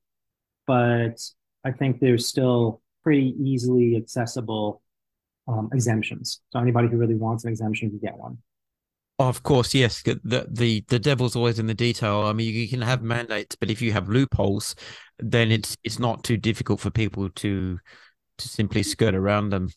but 0.65 1.19
i 1.65 1.71
think 1.71 1.99
there's 1.99 2.27
still 2.27 2.81
pretty 3.03 3.35
easily 3.39 3.97
accessible 3.97 4.81
um, 5.47 5.69
exemptions 5.73 6.41
so 6.51 6.59
anybody 6.59 6.87
who 6.87 6.97
really 6.97 7.15
wants 7.15 7.43
an 7.43 7.49
exemption 7.49 7.89
can 7.89 7.99
get 7.99 8.17
one 8.17 8.37
Of 9.19 9.43
course, 9.43 9.73
yes. 9.73 10.01
The, 10.03 10.47
the 10.49 10.85
the 10.87 10.99
devil's 10.99 11.35
always 11.35 11.59
in 11.59 11.67
the 11.67 11.73
detail. 11.73 12.21
I 12.21 12.31
mean, 12.31 12.53
you 12.55 12.69
can 12.69 12.81
have 12.81 13.03
mandates, 13.03 13.57
but 13.59 13.69
if 13.69 13.81
you 13.81 13.91
have 13.91 14.07
loopholes, 14.07 14.75
then 15.19 15.51
it's 15.51 15.75
it's 15.83 15.99
not 15.99 16.23
too 16.23 16.37
difficult 16.37 16.79
for 16.79 16.89
people 16.89 17.29
to 17.29 17.79
to 18.37 18.47
simply 18.47 18.81
skirt 18.81 19.15
around 19.15 19.49
them. 19.49 19.67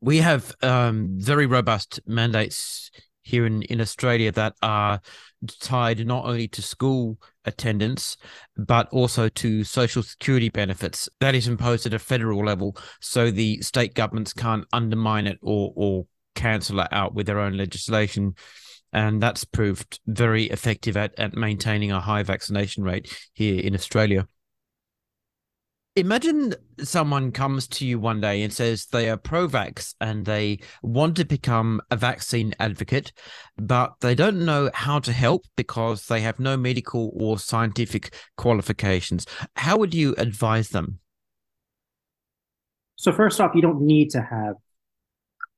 We 0.00 0.18
have 0.18 0.54
um, 0.62 1.18
very 1.18 1.46
robust 1.46 2.00
mandates 2.06 2.92
here 3.24 3.46
in, 3.46 3.62
in 3.62 3.80
Australia 3.80 4.30
that 4.32 4.54
are 4.62 5.00
tied 5.60 6.06
not 6.06 6.24
only 6.24 6.46
to 6.48 6.62
school 6.62 7.18
attendance, 7.44 8.16
but 8.56 8.88
also 8.90 9.28
to 9.30 9.64
social 9.64 10.02
security 10.02 10.50
benefits. 10.50 11.08
That 11.20 11.34
is 11.34 11.48
imposed 11.48 11.86
at 11.86 11.94
a 11.94 11.98
federal 11.98 12.44
level, 12.44 12.76
so 13.00 13.30
the 13.30 13.60
state 13.62 13.94
governments 13.94 14.32
can't 14.32 14.66
undermine 14.72 15.26
it 15.26 15.38
or, 15.42 15.72
or 15.74 16.06
cancel 16.34 16.80
it 16.80 16.88
out 16.92 17.14
with 17.14 17.26
their 17.26 17.40
own 17.40 17.56
legislation. 17.56 18.34
And 18.92 19.20
that's 19.20 19.44
proved 19.44 19.98
very 20.06 20.44
effective 20.44 20.96
at, 20.96 21.18
at 21.18 21.34
maintaining 21.34 21.90
a 21.90 22.00
high 22.00 22.22
vaccination 22.22 22.84
rate 22.84 23.12
here 23.32 23.60
in 23.60 23.74
Australia. 23.74 24.28
Imagine 25.96 26.56
someone 26.80 27.30
comes 27.30 27.68
to 27.68 27.86
you 27.86 28.00
one 28.00 28.20
day 28.20 28.42
and 28.42 28.52
says 28.52 28.86
they 28.86 29.08
are 29.08 29.16
pro 29.16 29.46
vax 29.46 29.94
and 30.00 30.24
they 30.24 30.58
want 30.82 31.16
to 31.18 31.24
become 31.24 31.80
a 31.88 31.96
vaccine 31.96 32.52
advocate, 32.58 33.12
but 33.56 33.94
they 34.00 34.16
don't 34.16 34.44
know 34.44 34.70
how 34.74 34.98
to 34.98 35.12
help 35.12 35.44
because 35.56 36.06
they 36.06 36.20
have 36.20 36.40
no 36.40 36.56
medical 36.56 37.12
or 37.14 37.38
scientific 37.38 38.12
qualifications. 38.36 39.24
How 39.54 39.76
would 39.78 39.94
you 39.94 40.16
advise 40.18 40.70
them? 40.70 40.98
So, 42.96 43.12
first 43.12 43.40
off, 43.40 43.54
you 43.54 43.62
don't 43.62 43.82
need 43.82 44.10
to 44.10 44.20
have 44.20 44.56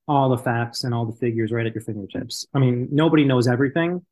all 0.07 0.29
the 0.29 0.37
facts 0.37 0.83
and 0.83 0.93
all 0.93 1.07
the 1.07 1.17
figures 1.17 1.51
right 1.51 1.65
at 1.65 1.73
your 1.73 1.83
fingertips. 1.83 2.45
I 2.53 2.59
mean, 2.59 2.89
nobody 2.91 3.25
knows 3.25 3.47
everything. 3.47 4.05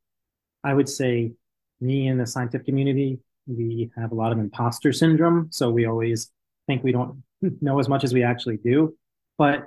I 0.64 0.74
would 0.74 0.88
say, 0.88 1.34
me 1.80 2.08
in 2.08 2.18
the 2.18 2.26
scientific 2.26 2.66
community, 2.66 3.20
we 3.46 3.90
have 3.96 4.12
a 4.12 4.14
lot 4.14 4.32
of 4.32 4.38
imposter 4.38 4.92
syndrome. 4.92 5.48
So 5.50 5.70
we 5.70 5.86
always 5.86 6.30
think 6.66 6.82
we 6.82 6.92
don't 6.92 7.22
know 7.60 7.78
as 7.78 7.88
much 7.88 8.04
as 8.04 8.12
we 8.12 8.22
actually 8.22 8.56
do. 8.58 8.96
But 9.38 9.64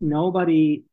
nobody 0.00 0.84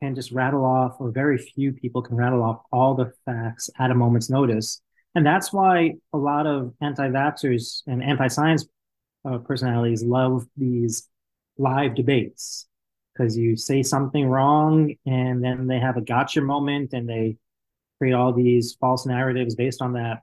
can 0.00 0.14
just 0.14 0.32
rattle 0.32 0.64
off, 0.64 0.96
or 0.98 1.10
very 1.10 1.38
few 1.38 1.72
people 1.72 2.02
can 2.02 2.16
rattle 2.16 2.42
off 2.42 2.62
all 2.72 2.94
the 2.94 3.12
facts 3.24 3.70
at 3.78 3.90
a 3.90 3.94
moment's 3.94 4.28
notice. 4.28 4.80
And 5.14 5.24
that's 5.24 5.52
why 5.52 5.94
a 6.12 6.18
lot 6.18 6.46
of 6.46 6.74
anti 6.80 7.08
vaxxers 7.08 7.82
and 7.86 8.02
anti 8.02 8.28
science 8.28 8.66
uh, 9.24 9.38
personalities 9.38 10.02
love 10.02 10.46
these 10.56 11.08
live 11.56 11.94
debates 11.94 12.66
because 13.12 13.36
you 13.36 13.56
say 13.56 13.82
something 13.82 14.28
wrong 14.28 14.94
and 15.06 15.42
then 15.42 15.66
they 15.66 15.80
have 15.80 15.96
a 15.96 16.00
gotcha 16.00 16.40
moment 16.40 16.92
and 16.92 17.08
they 17.08 17.36
create 17.98 18.14
all 18.14 18.32
these 18.32 18.76
false 18.80 19.06
narratives 19.06 19.54
based 19.54 19.82
on 19.82 19.94
that. 19.94 20.22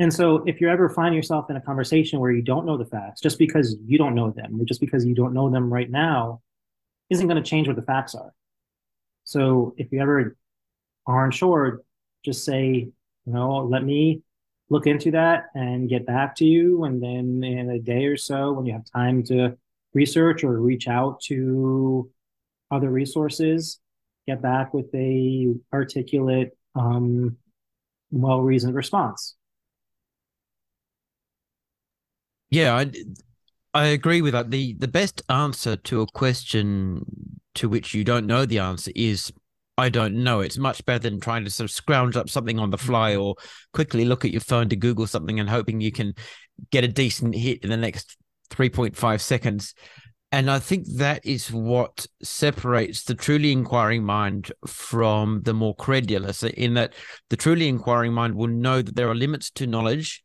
And 0.00 0.12
so 0.12 0.42
if 0.46 0.62
you 0.62 0.70
ever 0.70 0.88
find 0.88 1.14
yourself 1.14 1.50
in 1.50 1.56
a 1.56 1.60
conversation 1.60 2.20
where 2.20 2.30
you 2.30 2.40
don't 2.40 2.64
know 2.64 2.78
the 2.78 2.86
facts, 2.86 3.20
just 3.20 3.38
because 3.38 3.76
you 3.84 3.98
don't 3.98 4.14
know 4.14 4.30
them, 4.30 4.58
just 4.64 4.80
because 4.80 5.04
you 5.04 5.14
don't 5.14 5.34
know 5.34 5.50
them 5.50 5.70
right 5.70 5.90
now, 5.90 6.40
isn't 7.10 7.28
going 7.28 7.40
to 7.40 7.46
change 7.46 7.66
what 7.66 7.76
the 7.76 7.82
facts 7.82 8.14
are. 8.14 8.32
So 9.24 9.74
if 9.76 9.92
you 9.92 10.00
ever 10.00 10.38
are 11.06 11.24
unsure, 11.26 11.82
just 12.24 12.46
say, 12.46 12.64
you 12.64 12.92
know, 13.26 13.58
let 13.58 13.84
me 13.84 14.22
look 14.70 14.86
into 14.86 15.10
that 15.10 15.50
and 15.54 15.86
get 15.86 16.06
back 16.06 16.34
to 16.36 16.46
you. 16.46 16.84
And 16.84 17.02
then 17.02 17.44
in 17.44 17.68
a 17.68 17.78
day 17.78 18.06
or 18.06 18.16
so, 18.16 18.52
when 18.52 18.64
you 18.64 18.72
have 18.72 18.86
time 18.90 19.22
to 19.24 19.58
research 19.92 20.44
or 20.44 20.58
reach 20.60 20.88
out 20.88 21.20
to 21.24 22.10
other 22.70 22.88
resources, 22.88 23.78
get 24.26 24.40
back 24.40 24.72
with 24.72 24.94
a 24.94 25.54
articulate, 25.74 26.56
um, 26.74 27.36
well-reasoned 28.10 28.74
response. 28.74 29.34
Yeah, 32.50 32.74
I, 32.74 32.90
I 33.72 33.86
agree 33.86 34.22
with 34.22 34.32
that. 34.32 34.50
The 34.50 34.74
the 34.74 34.88
best 34.88 35.22
answer 35.28 35.76
to 35.76 36.02
a 36.02 36.06
question 36.06 37.04
to 37.54 37.68
which 37.68 37.94
you 37.94 38.04
don't 38.04 38.26
know 38.26 38.44
the 38.44 38.58
answer 38.58 38.92
is 38.94 39.32
I 39.78 39.88
don't 39.88 40.22
know. 40.22 40.40
It's 40.40 40.58
much 40.58 40.84
better 40.84 40.98
than 40.98 41.20
trying 41.20 41.44
to 41.44 41.50
sort 41.50 41.70
of 41.70 41.74
scrounge 41.74 42.16
up 42.16 42.28
something 42.28 42.58
on 42.58 42.70
the 42.70 42.76
mm-hmm. 42.76 42.86
fly 42.86 43.16
or 43.16 43.36
quickly 43.72 44.04
look 44.04 44.24
at 44.24 44.30
your 44.30 44.42
phone 44.42 44.68
to 44.68 44.76
Google 44.76 45.06
something 45.06 45.40
and 45.40 45.48
hoping 45.48 45.80
you 45.80 45.92
can 45.92 46.14
get 46.70 46.84
a 46.84 46.88
decent 46.88 47.34
hit 47.34 47.64
in 47.64 47.70
the 47.70 47.76
next 47.76 48.16
3.5 48.50 49.20
seconds. 49.20 49.74
And 50.32 50.50
I 50.50 50.58
think 50.58 50.86
that 50.96 51.24
is 51.24 51.50
what 51.50 52.06
separates 52.22 53.04
the 53.04 53.14
truly 53.14 53.52
inquiring 53.52 54.04
mind 54.04 54.52
from 54.66 55.42
the 55.42 55.54
more 55.54 55.74
credulous, 55.74 56.42
in 56.42 56.74
that 56.74 56.92
the 57.30 57.36
truly 57.36 57.66
inquiring 57.66 58.12
mind 58.12 58.34
will 58.34 58.48
know 58.48 58.82
that 58.82 58.94
there 58.94 59.08
are 59.08 59.14
limits 59.14 59.50
to 59.52 59.66
knowledge 59.66 60.22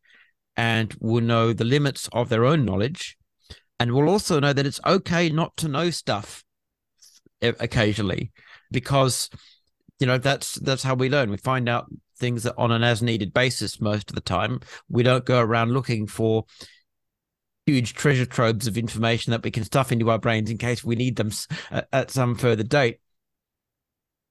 and 0.57 0.95
will 0.99 1.21
know 1.21 1.53
the 1.53 1.63
limits 1.65 2.09
of 2.11 2.29
their 2.29 2.45
own 2.45 2.65
knowledge 2.65 3.17
and 3.79 3.91
will 3.91 4.09
also 4.09 4.39
know 4.39 4.53
that 4.53 4.65
it's 4.65 4.79
okay 4.85 5.29
not 5.29 5.55
to 5.57 5.67
know 5.67 5.89
stuff 5.89 6.43
occasionally 7.41 8.31
because 8.71 9.29
you 9.99 10.07
know 10.07 10.17
that's 10.17 10.55
that's 10.55 10.83
how 10.83 10.95
we 10.95 11.09
learn. 11.09 11.29
We 11.29 11.37
find 11.37 11.69
out 11.69 11.87
things 12.17 12.43
that 12.43 12.55
on 12.57 12.71
an 12.71 12.83
as 12.83 13.01
needed 13.01 13.33
basis 13.33 13.81
most 13.81 14.09
of 14.09 14.15
the 14.15 14.21
time. 14.21 14.61
We 14.89 15.03
don't 15.03 15.25
go 15.25 15.39
around 15.39 15.71
looking 15.71 16.07
for 16.07 16.45
huge 17.65 17.93
treasure 17.93 18.25
troves 18.25 18.67
of 18.67 18.77
information 18.77 19.31
that 19.31 19.43
we 19.43 19.51
can 19.51 19.63
stuff 19.63 19.91
into 19.91 20.09
our 20.09 20.19
brains 20.19 20.49
in 20.49 20.57
case 20.57 20.83
we 20.83 20.95
need 20.95 21.15
them 21.15 21.31
at 21.91 22.11
some 22.11 22.35
further 22.35 22.63
date. 22.63 22.99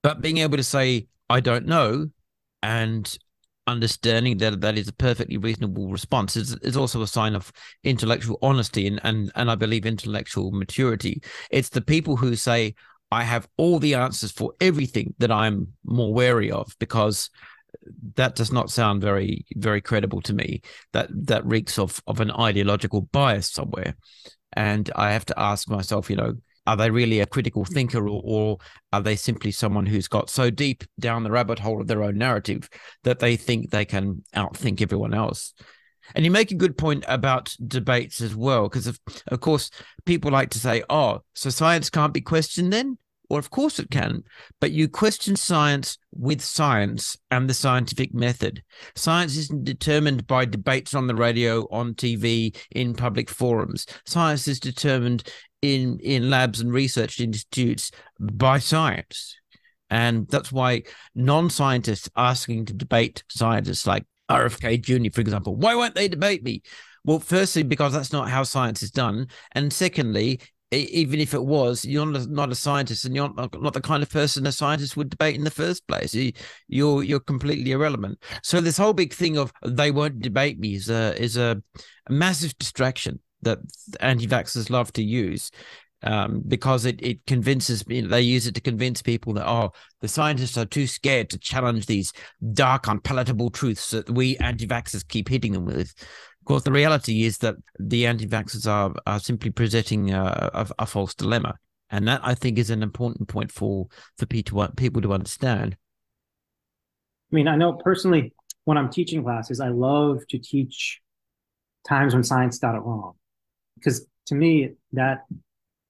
But 0.02 0.20
being 0.20 0.38
able 0.38 0.56
to 0.56 0.62
say 0.62 1.08
i 1.30 1.40
don't 1.40 1.66
know 1.66 2.10
and 2.62 3.18
understanding 3.66 4.38
that 4.38 4.60
that 4.60 4.76
is 4.76 4.88
a 4.88 4.92
perfectly 4.92 5.36
reasonable 5.36 5.88
response 5.88 6.36
is, 6.36 6.54
is 6.56 6.76
also 6.76 7.02
a 7.02 7.06
sign 7.06 7.34
of 7.34 7.52
intellectual 7.82 8.38
honesty 8.42 8.86
and, 8.86 9.00
and 9.04 9.32
and 9.34 9.50
I 9.50 9.54
believe 9.54 9.86
intellectual 9.86 10.50
maturity. 10.50 11.22
It's 11.50 11.70
the 11.70 11.80
people 11.80 12.16
who 12.16 12.36
say, 12.36 12.74
I 13.10 13.22
have 13.22 13.48
all 13.56 13.78
the 13.78 13.94
answers 13.94 14.32
for 14.32 14.52
everything 14.60 15.14
that 15.18 15.30
I'm 15.30 15.68
more 15.84 16.12
wary 16.12 16.50
of 16.50 16.74
because 16.78 17.30
that 18.14 18.34
does 18.36 18.52
not 18.52 18.70
sound 18.70 19.02
very 19.02 19.44
very 19.56 19.80
credible 19.80 20.20
to 20.22 20.34
me. 20.34 20.62
That 20.92 21.08
that 21.26 21.46
reeks 21.46 21.78
of 21.78 22.02
of 22.06 22.20
an 22.20 22.30
ideological 22.30 23.02
bias 23.02 23.50
somewhere. 23.50 23.96
And 24.56 24.90
I 24.94 25.12
have 25.12 25.26
to 25.26 25.38
ask 25.38 25.68
myself, 25.68 26.08
you 26.10 26.16
know, 26.16 26.34
are 26.66 26.76
they 26.76 26.90
really 26.90 27.20
a 27.20 27.26
critical 27.26 27.64
thinker 27.64 28.08
or, 28.08 28.22
or, 28.24 28.58
are 28.92 29.02
they 29.02 29.16
simply 29.16 29.50
someone 29.50 29.86
who's 29.86 30.08
got 30.08 30.30
so 30.30 30.50
deep 30.50 30.84
down 31.00 31.24
the 31.24 31.30
rabbit 31.30 31.58
hole 31.58 31.80
of 31.80 31.86
their 31.86 32.02
own 32.02 32.16
narrative 32.16 32.68
that 33.02 33.18
they 33.18 33.36
think 33.36 33.70
they 33.70 33.84
can 33.84 34.22
outthink 34.34 34.80
everyone 34.80 35.12
else? 35.14 35.52
And 36.14 36.24
you 36.24 36.30
make 36.30 36.50
a 36.50 36.56
good 36.56 36.76
point 36.76 37.04
about 37.08 37.56
debates 37.66 38.20
as 38.20 38.36
well 38.36 38.64
because 38.64 38.86
of, 38.86 39.00
of 39.28 39.40
course 39.40 39.70
people 40.04 40.30
like 40.30 40.50
to 40.50 40.58
say 40.58 40.82
oh 40.90 41.20
so 41.34 41.48
science 41.48 41.88
can't 41.88 42.12
be 42.12 42.20
questioned 42.20 42.72
then 42.72 42.98
well, 43.28 43.38
of 43.38 43.50
course 43.50 43.78
it 43.78 43.90
can, 43.90 44.22
but 44.60 44.72
you 44.72 44.88
question 44.88 45.36
science 45.36 45.98
with 46.14 46.42
science 46.42 47.16
and 47.30 47.48
the 47.48 47.54
scientific 47.54 48.14
method. 48.14 48.62
Science 48.94 49.36
isn't 49.36 49.64
determined 49.64 50.26
by 50.26 50.44
debates 50.44 50.94
on 50.94 51.06
the 51.06 51.14
radio, 51.14 51.66
on 51.70 51.94
TV, 51.94 52.56
in 52.70 52.94
public 52.94 53.30
forums. 53.30 53.86
Science 54.04 54.46
is 54.46 54.60
determined 54.60 55.24
in 55.62 55.98
in 56.00 56.28
labs 56.28 56.60
and 56.60 56.72
research 56.72 57.20
institutes 57.20 57.90
by 58.20 58.58
science 58.58 59.36
and 59.88 60.28
that's 60.28 60.52
why 60.52 60.82
non-scientists 61.14 62.10
asking 62.16 62.66
to 62.66 62.74
debate 62.74 63.24
scientists 63.30 63.86
like 63.86 64.04
rfk 64.30 64.82
jr 64.82 65.10
for 65.12 65.20
example 65.22 65.56
why 65.56 65.74
won't 65.74 65.94
they 65.94 66.08
debate 66.08 66.42
me 66.42 66.62
well 67.04 67.18
firstly 67.18 67.62
because 67.62 67.94
that's 67.94 68.12
not 68.12 68.28
how 68.28 68.42
science 68.42 68.82
is 68.82 68.90
done 68.90 69.26
and 69.52 69.72
secondly 69.72 70.38
even 70.80 71.20
if 71.20 71.34
it 71.34 71.44
was, 71.44 71.84
you're 71.84 72.06
not 72.06 72.52
a 72.52 72.54
scientist, 72.54 73.04
and 73.04 73.14
you're 73.14 73.32
not, 73.34 73.72
the 73.72 73.80
kind 73.80 74.02
of 74.02 74.10
person 74.10 74.46
a 74.46 74.52
scientist 74.52 74.96
would 74.96 75.10
debate 75.10 75.36
in 75.36 75.44
the 75.44 75.50
first 75.50 75.86
place. 75.86 76.14
You, 76.14 76.32
you're 76.68 77.02
you're 77.02 77.20
completely 77.20 77.72
irrelevant. 77.72 78.22
So 78.42 78.60
this 78.60 78.76
whole 78.76 78.92
big 78.92 79.12
thing 79.12 79.36
of 79.38 79.52
they 79.64 79.90
won't 79.90 80.20
debate 80.20 80.58
me 80.58 80.74
is 80.74 80.88
a 80.88 81.20
is 81.20 81.36
a, 81.36 81.62
massive 82.10 82.56
distraction 82.58 83.18
that 83.42 83.58
anti-vaxxers 84.00 84.70
love 84.70 84.92
to 84.92 85.02
use 85.02 85.50
um, 86.02 86.42
because 86.46 86.84
it, 86.84 87.00
it 87.02 87.24
convinces 87.26 87.86
me 87.86 88.02
they 88.02 88.20
use 88.20 88.46
it 88.46 88.54
to 88.54 88.60
convince 88.60 89.00
people 89.00 89.32
that 89.32 89.48
oh 89.48 89.72
the 90.00 90.08
scientists 90.08 90.58
are 90.58 90.66
too 90.66 90.86
scared 90.86 91.30
to 91.30 91.38
challenge 91.38 91.86
these 91.86 92.12
dark 92.52 92.86
unpalatable 92.86 93.50
truths 93.50 93.90
that 93.90 94.08
we 94.10 94.36
anti-vaxxers 94.38 95.06
keep 95.08 95.28
hitting 95.28 95.52
them 95.52 95.64
with 95.64 95.94
of 96.44 96.46
course 96.46 96.62
the 96.62 96.72
reality 96.72 97.24
is 97.24 97.38
that 97.38 97.54
the 97.78 98.06
anti-vaxxers 98.06 98.70
are, 98.70 98.94
are 99.06 99.18
simply 99.18 99.50
presenting 99.50 100.12
a, 100.12 100.50
a, 100.52 100.68
a 100.80 100.86
false 100.86 101.14
dilemma 101.14 101.54
and 101.90 102.06
that 102.06 102.20
i 102.22 102.34
think 102.34 102.58
is 102.58 102.70
an 102.70 102.82
important 102.82 103.28
point 103.28 103.50
for 103.50 103.86
for 104.18 104.26
people 104.26 104.66
people 104.76 105.00
to 105.00 105.12
understand 105.14 105.76
i 107.32 107.36
mean 107.36 107.48
i 107.48 107.56
know 107.56 107.72
personally 107.72 108.32
when 108.64 108.76
i'm 108.76 108.90
teaching 108.90 109.22
classes 109.22 109.58
i 109.58 109.68
love 109.68 110.20
to 110.28 110.38
teach 110.38 111.00
times 111.88 112.14
when 112.14 112.22
science 112.22 112.58
got 112.58 112.74
it 112.74 112.80
wrong 112.80 113.14
because 113.76 114.06
to 114.26 114.34
me 114.34 114.70
that 114.92 115.24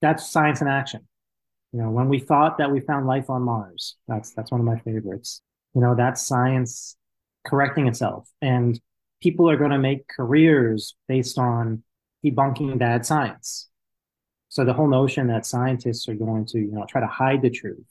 that's 0.00 0.30
science 0.30 0.60
in 0.60 0.68
action 0.68 1.00
You 1.74 1.82
know, 1.82 1.90
when 1.90 2.08
we 2.08 2.20
thought 2.20 2.58
that 2.58 2.70
we 2.70 2.78
found 2.78 3.06
life 3.06 3.28
on 3.28 3.42
Mars, 3.42 3.96
that's 4.06 4.32
that's 4.34 4.52
one 4.52 4.60
of 4.60 4.66
my 4.66 4.78
favorites. 4.78 5.42
You 5.74 5.80
know, 5.80 5.96
that's 5.96 6.24
science 6.24 6.96
correcting 7.44 7.88
itself. 7.88 8.30
And 8.40 8.80
people 9.24 9.48
are 9.48 9.56
going 9.56 9.70
to 9.70 9.78
make 9.78 10.06
careers 10.06 10.96
based 11.08 11.38
on 11.38 11.82
debunking 12.22 12.78
bad 12.78 13.06
science. 13.06 13.70
So 14.50 14.66
the 14.66 14.74
whole 14.74 14.86
notion 14.86 15.28
that 15.28 15.46
scientists 15.46 16.06
are 16.10 16.14
going 16.14 16.44
to, 16.52 16.58
you 16.58 16.72
know, 16.72 16.84
try 16.86 17.00
to 17.00 17.06
hide 17.06 17.40
the 17.40 17.48
truth 17.48 17.86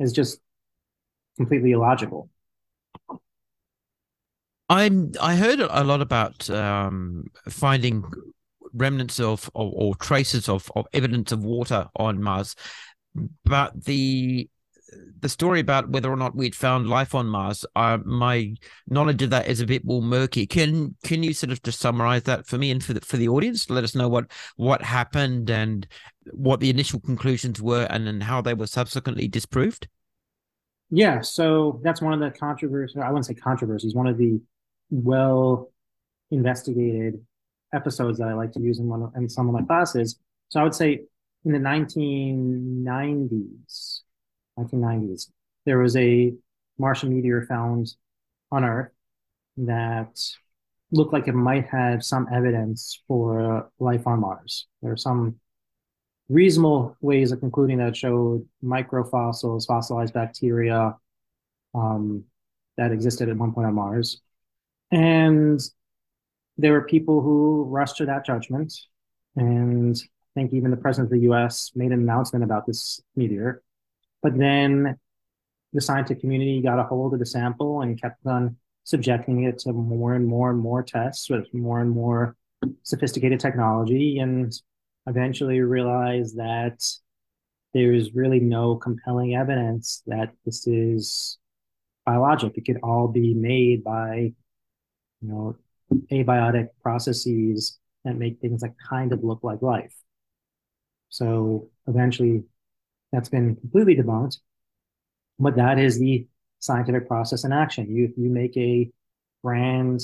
is 0.00 0.12
just 0.12 0.40
completely 1.36 1.70
illogical. 1.70 2.28
I'm 4.68 5.12
I 5.20 5.36
heard 5.36 5.60
a 5.60 5.84
lot 5.84 6.00
about 6.00 6.50
um, 6.50 7.26
finding 7.48 8.04
remnants 8.74 9.20
of 9.20 9.48
or, 9.54 9.70
or 9.72 9.94
traces 9.94 10.48
of, 10.48 10.68
of 10.74 10.86
evidence 10.92 11.30
of 11.30 11.44
water 11.44 11.86
on 11.94 12.20
Mars, 12.20 12.56
but 13.44 13.84
the 13.84 14.50
the 15.20 15.28
story 15.28 15.60
about 15.60 15.90
whether 15.90 16.10
or 16.10 16.16
not 16.16 16.36
we'd 16.36 16.54
found 16.54 16.88
life 16.88 17.14
on 17.14 17.26
Mars, 17.26 17.64
uh, 17.74 17.98
my 18.04 18.54
knowledge 18.88 19.22
of 19.22 19.30
that 19.30 19.48
is 19.48 19.60
a 19.60 19.66
bit 19.66 19.84
more 19.84 20.02
murky. 20.02 20.46
Can 20.46 20.94
can 21.02 21.22
you 21.22 21.32
sort 21.32 21.50
of 21.50 21.62
just 21.62 21.80
summarize 21.80 22.24
that 22.24 22.46
for 22.46 22.58
me 22.58 22.70
and 22.70 22.82
for 22.82 22.92
the, 22.92 23.00
for 23.00 23.16
the 23.16 23.28
audience? 23.28 23.68
Let 23.68 23.84
us 23.84 23.94
know 23.94 24.08
what 24.08 24.30
what 24.56 24.82
happened 24.82 25.50
and 25.50 25.86
what 26.32 26.60
the 26.60 26.70
initial 26.70 27.00
conclusions 27.00 27.60
were, 27.60 27.86
and 27.90 28.06
then 28.06 28.20
how 28.20 28.40
they 28.40 28.54
were 28.54 28.66
subsequently 28.66 29.28
disproved. 29.28 29.88
Yeah, 30.90 31.20
so 31.20 31.80
that's 31.82 32.00
one 32.00 32.12
of 32.12 32.20
the 32.20 32.30
controversies. 32.30 33.02
I 33.02 33.08
wouldn't 33.08 33.26
say 33.26 33.34
controversies. 33.34 33.94
One 33.94 34.06
of 34.06 34.18
the 34.18 34.40
well 34.90 35.70
investigated 36.30 37.20
episodes 37.72 38.18
that 38.18 38.28
I 38.28 38.34
like 38.34 38.52
to 38.52 38.60
use 38.60 38.78
in 38.78 38.86
one 38.86 39.10
in 39.16 39.28
some 39.28 39.48
of 39.48 39.54
my 39.54 39.62
classes. 39.62 40.18
So 40.48 40.60
I 40.60 40.62
would 40.62 40.74
say 40.74 41.02
in 41.44 41.52
the 41.52 41.58
1990s, 41.58 44.00
1990s, 44.58 45.30
there 45.64 45.78
was 45.78 45.96
a 45.96 46.34
Martian 46.78 47.14
meteor 47.14 47.46
found 47.46 47.94
on 48.50 48.64
Earth 48.64 48.92
that 49.56 50.20
looked 50.92 51.12
like 51.12 51.28
it 51.28 51.34
might 51.34 51.66
have 51.66 52.04
some 52.04 52.28
evidence 52.32 53.02
for 53.08 53.70
life 53.78 54.06
on 54.06 54.20
Mars. 54.20 54.66
There 54.82 54.92
are 54.92 54.96
some 54.96 55.36
reasonable 56.28 56.96
ways 57.00 57.32
of 57.32 57.40
concluding 57.40 57.78
that 57.78 57.96
showed 57.96 58.46
microfossils, 58.62 59.66
fossilized 59.66 60.14
bacteria 60.14 60.96
um, 61.74 62.24
that 62.76 62.92
existed 62.92 63.28
at 63.28 63.36
one 63.36 63.52
point 63.52 63.66
on 63.66 63.74
Mars. 63.74 64.20
And 64.90 65.60
there 66.58 66.72
were 66.72 66.82
people 66.82 67.20
who 67.20 67.64
rushed 67.64 67.96
to 67.98 68.06
that 68.06 68.24
judgment. 68.24 68.72
And 69.36 69.96
I 69.96 70.40
think 70.40 70.52
even 70.52 70.70
the 70.70 70.76
president 70.76 71.12
of 71.12 71.18
the 71.18 71.26
US 71.30 71.72
made 71.74 71.92
an 71.92 72.00
announcement 72.00 72.44
about 72.44 72.66
this 72.66 73.00
meteor. 73.14 73.62
But 74.22 74.38
then 74.38 74.96
the 75.72 75.80
scientific 75.80 76.20
community 76.20 76.62
got 76.62 76.78
a 76.78 76.84
hold 76.84 77.12
of 77.12 77.18
the 77.18 77.26
sample 77.26 77.82
and 77.82 78.00
kept 78.00 78.26
on 78.26 78.56
subjecting 78.84 79.44
it 79.44 79.58
to 79.58 79.72
more 79.72 80.14
and 80.14 80.26
more 80.26 80.50
and 80.50 80.58
more 80.58 80.82
tests 80.82 81.28
with 81.28 81.52
more 81.52 81.80
and 81.80 81.90
more 81.90 82.36
sophisticated 82.82 83.40
technology 83.40 84.18
and 84.18 84.52
eventually 85.06 85.60
realized 85.60 86.36
that 86.36 86.84
there's 87.74 88.14
really 88.14 88.40
no 88.40 88.76
compelling 88.76 89.34
evidence 89.34 90.02
that 90.06 90.32
this 90.44 90.66
is 90.66 91.38
biologic. 92.06 92.56
It 92.56 92.64
could 92.64 92.80
all 92.82 93.08
be 93.08 93.34
made 93.34 93.84
by, 93.84 94.32
you 95.20 95.28
know, 95.28 95.56
abiotic 96.10 96.68
processes 96.82 97.78
that 98.04 98.16
make 98.16 98.40
things 98.40 98.62
that 98.62 98.74
kind 98.88 99.12
of 99.12 99.22
look 99.22 99.42
like 99.42 99.62
life. 99.62 99.94
So 101.08 101.68
eventually 101.86 102.44
that's 103.16 103.30
been 103.30 103.56
completely 103.56 103.96
debunked. 103.96 104.36
But 105.38 105.56
that 105.56 105.78
is 105.78 105.98
the 105.98 106.26
scientific 106.58 107.08
process 107.08 107.44
in 107.44 107.52
action. 107.52 107.90
You 107.90 108.12
you 108.16 108.28
make 108.28 108.56
a 108.56 108.90
grand 109.42 110.02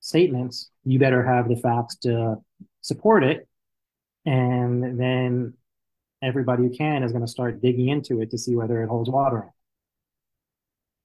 statement, 0.00 0.54
you 0.84 0.98
better 0.98 1.22
have 1.22 1.48
the 1.48 1.56
facts 1.56 1.96
to 1.96 2.36
support 2.80 3.24
it. 3.24 3.46
And 4.24 4.98
then 4.98 5.54
everybody 6.22 6.62
who 6.62 6.70
can 6.70 7.02
is 7.02 7.12
going 7.12 7.24
to 7.24 7.30
start 7.30 7.60
digging 7.60 7.88
into 7.88 8.20
it 8.22 8.30
to 8.30 8.38
see 8.38 8.56
whether 8.56 8.82
it 8.82 8.88
holds 8.88 9.10
water. 9.10 9.52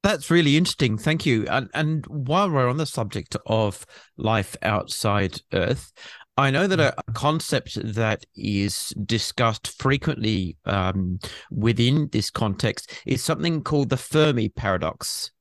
That's 0.03 0.29
really 0.29 0.55
interesting. 0.55 0.97
Thank 0.97 1.25
you. 1.25 1.47
And 1.47 1.69
and 1.73 2.05
while 2.05 2.49
we're 2.49 2.69
on 2.69 2.77
the 2.77 2.85
subject 2.85 3.35
of 3.45 3.85
life 4.15 4.55
outside 4.61 5.41
Earth, 5.51 5.91
I 6.37 6.51
know 6.51 6.67
that 6.67 6.79
a, 6.79 6.93
a, 6.99 7.13
concept 7.13 7.77
that 7.95 8.25
is 8.35 8.93
discussed 9.05 9.81
frequently 9.81 10.57
um, 10.65 11.19
within 11.49 12.09
this 12.11 12.29
context 12.29 12.91
is 13.05 13.23
something 13.23 13.63
called 13.63 13.89
the 13.89 13.97
Fermi 13.97 14.49
paradox. 14.49 15.31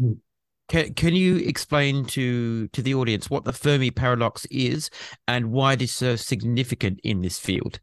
Mm. 0.00 0.18
Can, 0.68 0.94
can 0.94 1.14
you 1.14 1.36
explain 1.36 2.04
to 2.06 2.68
to 2.68 2.82
the 2.82 2.94
audience 2.94 3.30
what 3.30 3.44
the 3.44 3.52
Fermi 3.52 3.90
paradox 3.90 4.46
is 4.46 4.90
and 5.28 5.52
why 5.52 5.74
it 5.74 5.82
is 5.82 5.92
so 5.92 6.16
significant 6.16 7.00
in 7.02 7.22
this 7.22 7.38
field? 7.38 7.80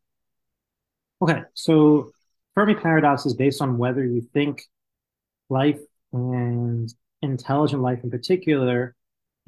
Okay, 1.21 1.41
so 1.53 2.11
Fermi 2.53 2.75
paradox 2.75 3.25
is 3.25 3.33
based 3.33 3.61
on 3.61 3.77
whether 3.77 4.05
you 4.05 4.21
think 4.33 4.63
life 5.49 5.79
and 6.11 6.93
intelligent 7.21 7.81
life 7.81 7.99
in 8.03 8.11
particular 8.11 8.95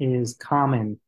is 0.00 0.34
common 0.34 0.98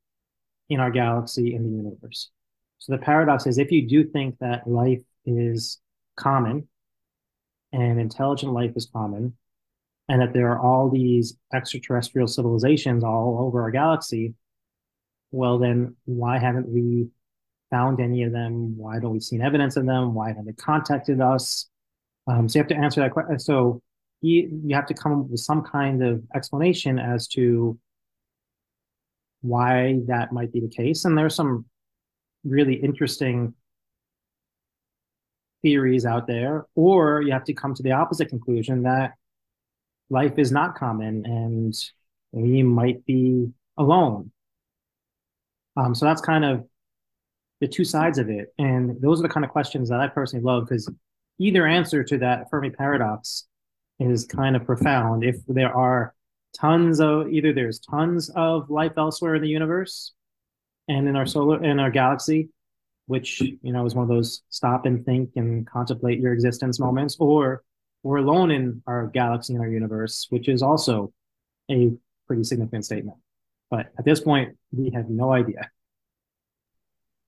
in 0.68 0.80
our 0.80 0.90
galaxy 0.90 1.54
in 1.54 1.62
the 1.64 1.70
universe. 1.70 2.30
So 2.78 2.92
the 2.92 2.98
paradox 2.98 3.46
is 3.46 3.58
if 3.58 3.72
you 3.72 3.88
do 3.88 4.04
think 4.04 4.38
that 4.38 4.66
life 4.66 5.02
is 5.26 5.80
common 6.16 6.68
and 7.72 8.00
intelligent 8.00 8.52
life 8.52 8.72
is 8.76 8.88
common, 8.92 9.36
and 10.08 10.22
that 10.22 10.32
there 10.32 10.50
are 10.50 10.60
all 10.60 10.88
these 10.88 11.36
extraterrestrial 11.52 12.26
civilizations 12.26 13.04
all 13.04 13.38
over 13.40 13.60
our 13.60 13.70
galaxy, 13.70 14.34
well, 15.30 15.58
then 15.58 15.94
why 16.06 16.38
haven't 16.38 16.66
we 16.66 17.08
found 17.70 18.00
any 18.00 18.22
of 18.22 18.32
them? 18.32 18.78
Why 18.78 18.98
don't 18.98 19.12
we 19.12 19.20
see 19.20 19.38
evidence 19.38 19.76
of 19.76 19.84
them? 19.84 20.14
Why 20.14 20.28
haven't 20.28 20.46
they 20.46 20.52
contacted 20.52 21.20
us? 21.20 21.68
Um, 22.26 22.48
so 22.48 22.58
you 22.58 22.62
have 22.62 22.68
to 22.68 22.76
answer 22.76 23.02
that 23.02 23.12
question. 23.12 23.38
So 23.38 23.82
you 24.22 24.74
have 24.74 24.86
to 24.86 24.94
come 24.94 25.20
up 25.20 25.26
with 25.28 25.40
some 25.40 25.62
kind 25.62 26.02
of 26.02 26.22
explanation 26.34 26.98
as 26.98 27.28
to 27.28 27.78
why 29.40 30.00
that 30.06 30.32
might 30.32 30.52
be 30.52 30.60
the 30.60 30.68
case. 30.68 31.04
And 31.04 31.16
there's 31.16 31.34
some 31.34 31.66
really 32.44 32.74
interesting 32.74 33.54
theories 35.62 36.06
out 36.06 36.26
there, 36.26 36.66
or 36.74 37.22
you 37.22 37.32
have 37.32 37.44
to 37.44 37.52
come 37.52 37.74
to 37.74 37.82
the 37.82 37.92
opposite 37.92 38.28
conclusion 38.28 38.82
that 38.84 39.12
life 40.10 40.38
is 40.38 40.52
not 40.52 40.76
common 40.76 41.24
and 41.26 41.74
we 42.32 42.62
might 42.62 43.04
be 43.04 43.48
alone. 43.76 44.30
Um, 45.76 45.94
so 45.94 46.06
that's 46.06 46.20
kind 46.20 46.44
of 46.44 46.66
the 47.60 47.68
two 47.68 47.84
sides 47.84 48.18
of 48.18 48.28
it. 48.28 48.52
And 48.58 49.00
those 49.00 49.20
are 49.20 49.22
the 49.22 49.28
kind 49.28 49.44
of 49.44 49.50
questions 49.50 49.88
that 49.88 50.00
I 50.00 50.08
personally 50.08 50.44
love 50.44 50.68
because 50.68 50.90
either 51.38 51.66
answer 51.66 52.02
to 52.04 52.18
that 52.18 52.50
Fermi 52.50 52.70
paradox 52.70 53.46
is 53.98 54.26
kind 54.26 54.56
of 54.56 54.64
profound. 54.64 55.24
If 55.24 55.36
there 55.46 55.74
are 55.74 56.14
tons 56.54 57.00
of 57.00 57.28
either 57.28 57.52
there's 57.52 57.78
tons 57.78 58.30
of 58.34 58.70
life 58.70 58.92
elsewhere 58.96 59.34
in 59.34 59.42
the 59.42 59.48
universe 59.48 60.12
and 60.88 61.08
in 61.08 61.16
our 61.16 61.26
solar 61.26 61.62
in 61.62 61.78
our 61.78 61.90
galaxy 61.90 62.48
which 63.06 63.40
you 63.40 63.72
know 63.72 63.84
is 63.86 63.94
one 63.94 64.02
of 64.02 64.08
those 64.08 64.42
stop 64.50 64.86
and 64.86 65.04
think 65.04 65.30
and 65.36 65.66
contemplate 65.66 66.20
your 66.20 66.32
existence 66.32 66.78
moments 66.78 67.16
or 67.18 67.62
we're 68.02 68.18
alone 68.18 68.50
in 68.50 68.82
our 68.86 69.06
galaxy 69.08 69.54
and 69.54 69.62
our 69.62 69.68
universe 69.68 70.26
which 70.30 70.48
is 70.48 70.62
also 70.62 71.12
a 71.70 71.90
pretty 72.26 72.44
significant 72.44 72.84
statement. 72.84 73.18
But 73.70 73.86
at 73.98 74.04
this 74.04 74.20
point 74.20 74.56
we 74.72 74.90
have 74.90 75.08
no 75.10 75.32
idea. 75.32 75.70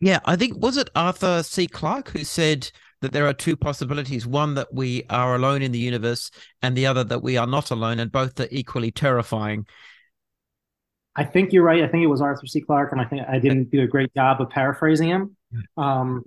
Yeah 0.00 0.20
i 0.24 0.36
think 0.36 0.56
was 0.56 0.76
it 0.76 0.90
arthur 0.94 1.42
c. 1.42 1.66
Clarke 1.66 2.10
who 2.10 2.24
said 2.24 2.70
that 3.00 3.12
there 3.12 3.26
are 3.26 3.32
two 3.32 3.56
possibilities. 3.56 4.26
One 4.26 4.54
that 4.54 4.72
we 4.72 5.04
are 5.08 5.34
alone 5.34 5.62
in 5.62 5.72
the 5.72 5.78
universe 5.78 6.30
and 6.62 6.76
the 6.76 6.86
other 6.86 7.04
that 7.04 7.22
we 7.22 7.36
are 7.36 7.46
not 7.46 7.70
alone 7.70 7.98
and 7.98 8.12
both 8.12 8.38
are 8.40 8.48
equally 8.50 8.90
terrifying. 8.90 9.66
I 11.16 11.24
think 11.24 11.52
you're 11.52 11.64
right. 11.64 11.82
I 11.82 11.88
think 11.88 12.04
it 12.04 12.08
was 12.08 12.20
arthur 12.20 12.46
c. 12.46 12.60
Clarke 12.60 12.92
and 12.92 13.00
i 13.00 13.04
think 13.04 13.22
i 13.28 13.38
didn't 13.38 13.70
do 13.70 13.82
a 13.82 13.86
great 13.86 14.14
job 14.14 14.40
of 14.40 14.50
paraphrasing 14.50 15.08
him. 15.08 15.36
Um, 15.76 16.24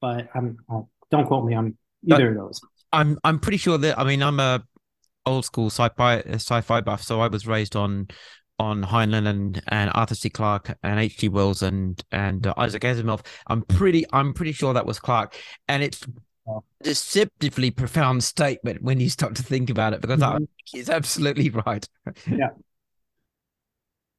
but 0.00 0.28
i'm 0.34 0.58
uh, 0.70 0.82
don't 1.10 1.26
quote 1.26 1.44
me 1.44 1.54
on 1.54 1.76
either 2.04 2.30
but 2.32 2.40
of 2.40 2.46
those. 2.46 2.60
I'm 2.92 3.18
i'm 3.24 3.38
pretty 3.38 3.58
sure 3.58 3.78
that 3.78 3.98
i 3.98 4.04
mean 4.04 4.22
i'm 4.22 4.38
a 4.38 4.62
old 5.26 5.44
school 5.44 5.66
sci-fi 5.66 6.20
sci-fi 6.20 6.80
buff 6.80 7.02
so 7.02 7.20
i 7.20 7.28
was 7.28 7.46
raised 7.46 7.76
on 7.76 8.08
on 8.58 8.82
Heinlein 8.82 9.26
and, 9.26 9.62
and 9.68 9.90
Arthur 9.94 10.14
C. 10.14 10.30
Clarke 10.30 10.76
and 10.82 10.98
H.G. 10.98 11.28
Wells 11.28 11.62
and 11.62 12.02
and 12.10 12.46
uh, 12.46 12.54
Isaac 12.56 12.82
Asimov. 12.82 13.24
I'm 13.46 13.62
pretty 13.62 14.04
I'm 14.12 14.32
pretty 14.34 14.52
sure 14.52 14.74
that 14.74 14.86
was 14.86 14.98
Clarke, 14.98 15.36
and 15.68 15.82
it's 15.82 16.06
a 16.48 16.60
deceptively 16.82 17.70
profound 17.70 18.24
statement 18.24 18.82
when 18.82 19.00
you 19.00 19.10
start 19.10 19.34
to 19.36 19.42
think 19.42 19.70
about 19.70 19.92
it 19.92 20.00
because 20.00 20.20
mm-hmm. 20.20 20.44
He's 20.64 20.90
absolutely 20.90 21.50
right. 21.66 21.88
yeah. 22.26 22.50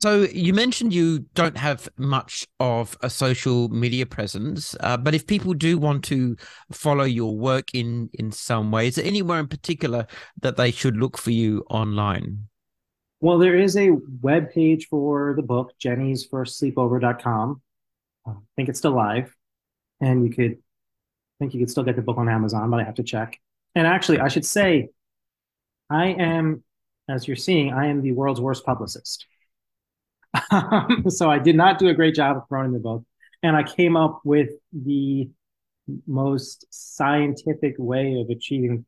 So 0.01 0.21
you 0.21 0.53
mentioned 0.53 0.93
you 0.93 1.25
don't 1.33 1.57
have 1.57 1.89
much 1.97 2.47
of 2.61 2.97
a 3.01 3.09
social 3.09 3.67
media 3.67 4.05
presence, 4.05 4.73
uh, 4.79 4.95
but 4.95 5.13
if 5.13 5.27
people 5.27 5.53
do 5.53 5.77
want 5.77 6.05
to 6.05 6.37
follow 6.71 7.03
your 7.03 7.35
work 7.35 7.67
in 7.73 8.09
in 8.13 8.31
some 8.31 8.71
way, 8.71 8.87
is 8.87 8.95
there 8.95 9.03
anywhere 9.05 9.41
in 9.41 9.47
particular 9.47 10.07
that 10.41 10.55
they 10.55 10.71
should 10.71 10.95
look 10.95 11.17
for 11.17 11.31
you 11.31 11.65
online? 11.69 12.47
Well, 13.21 13.37
there 13.37 13.57
is 13.57 13.75
a 13.75 13.91
web 14.21 14.51
page 14.51 14.87
for 14.87 15.33
the 15.35 15.41
book, 15.41 15.73
Jenny's 15.77 16.25
First 16.25 16.61
Sleepover.com. 16.61 17.61
I 18.25 18.31
think 18.55 18.69
it's 18.69 18.79
still 18.79 18.93
live, 18.93 19.35
and 19.99 20.25
you 20.25 20.31
could 20.31 20.53
I 21.39 21.45
think 21.45 21.53
you 21.53 21.59
could 21.61 21.71
still 21.71 21.83
get 21.83 21.95
the 21.95 22.01
book 22.01 22.17
on 22.17 22.27
Amazon, 22.27 22.69
but 22.69 22.81
I 22.81 22.83
have 22.83 22.95
to 22.95 23.03
check. 23.03 23.39
And 23.73 23.87
actually, 23.87 24.19
I 24.19 24.27
should 24.27 24.45
say, 24.45 24.89
I 25.89 26.07
am, 26.07 26.63
as 27.07 27.27
you're 27.27 27.37
seeing, 27.37 27.71
I 27.71 27.87
am 27.87 28.01
the 28.01 28.11
world's 28.11 28.41
worst 28.41 28.65
publicist. 28.65 29.25
so 31.07 31.31
I 31.31 31.39
did 31.39 31.55
not 31.55 31.79
do 31.79 31.87
a 31.87 31.93
great 31.93 32.13
job 32.13 32.35
of 32.35 32.47
promoting 32.49 32.73
the 32.73 32.79
book. 32.79 33.03
And 33.41 33.55
I 33.55 33.63
came 33.63 33.95
up 33.95 34.19
with 34.25 34.49
the 34.73 35.29
most 36.05 36.65
scientific 36.71 37.75
way 37.77 38.19
of 38.19 38.29
achieving 38.29 38.85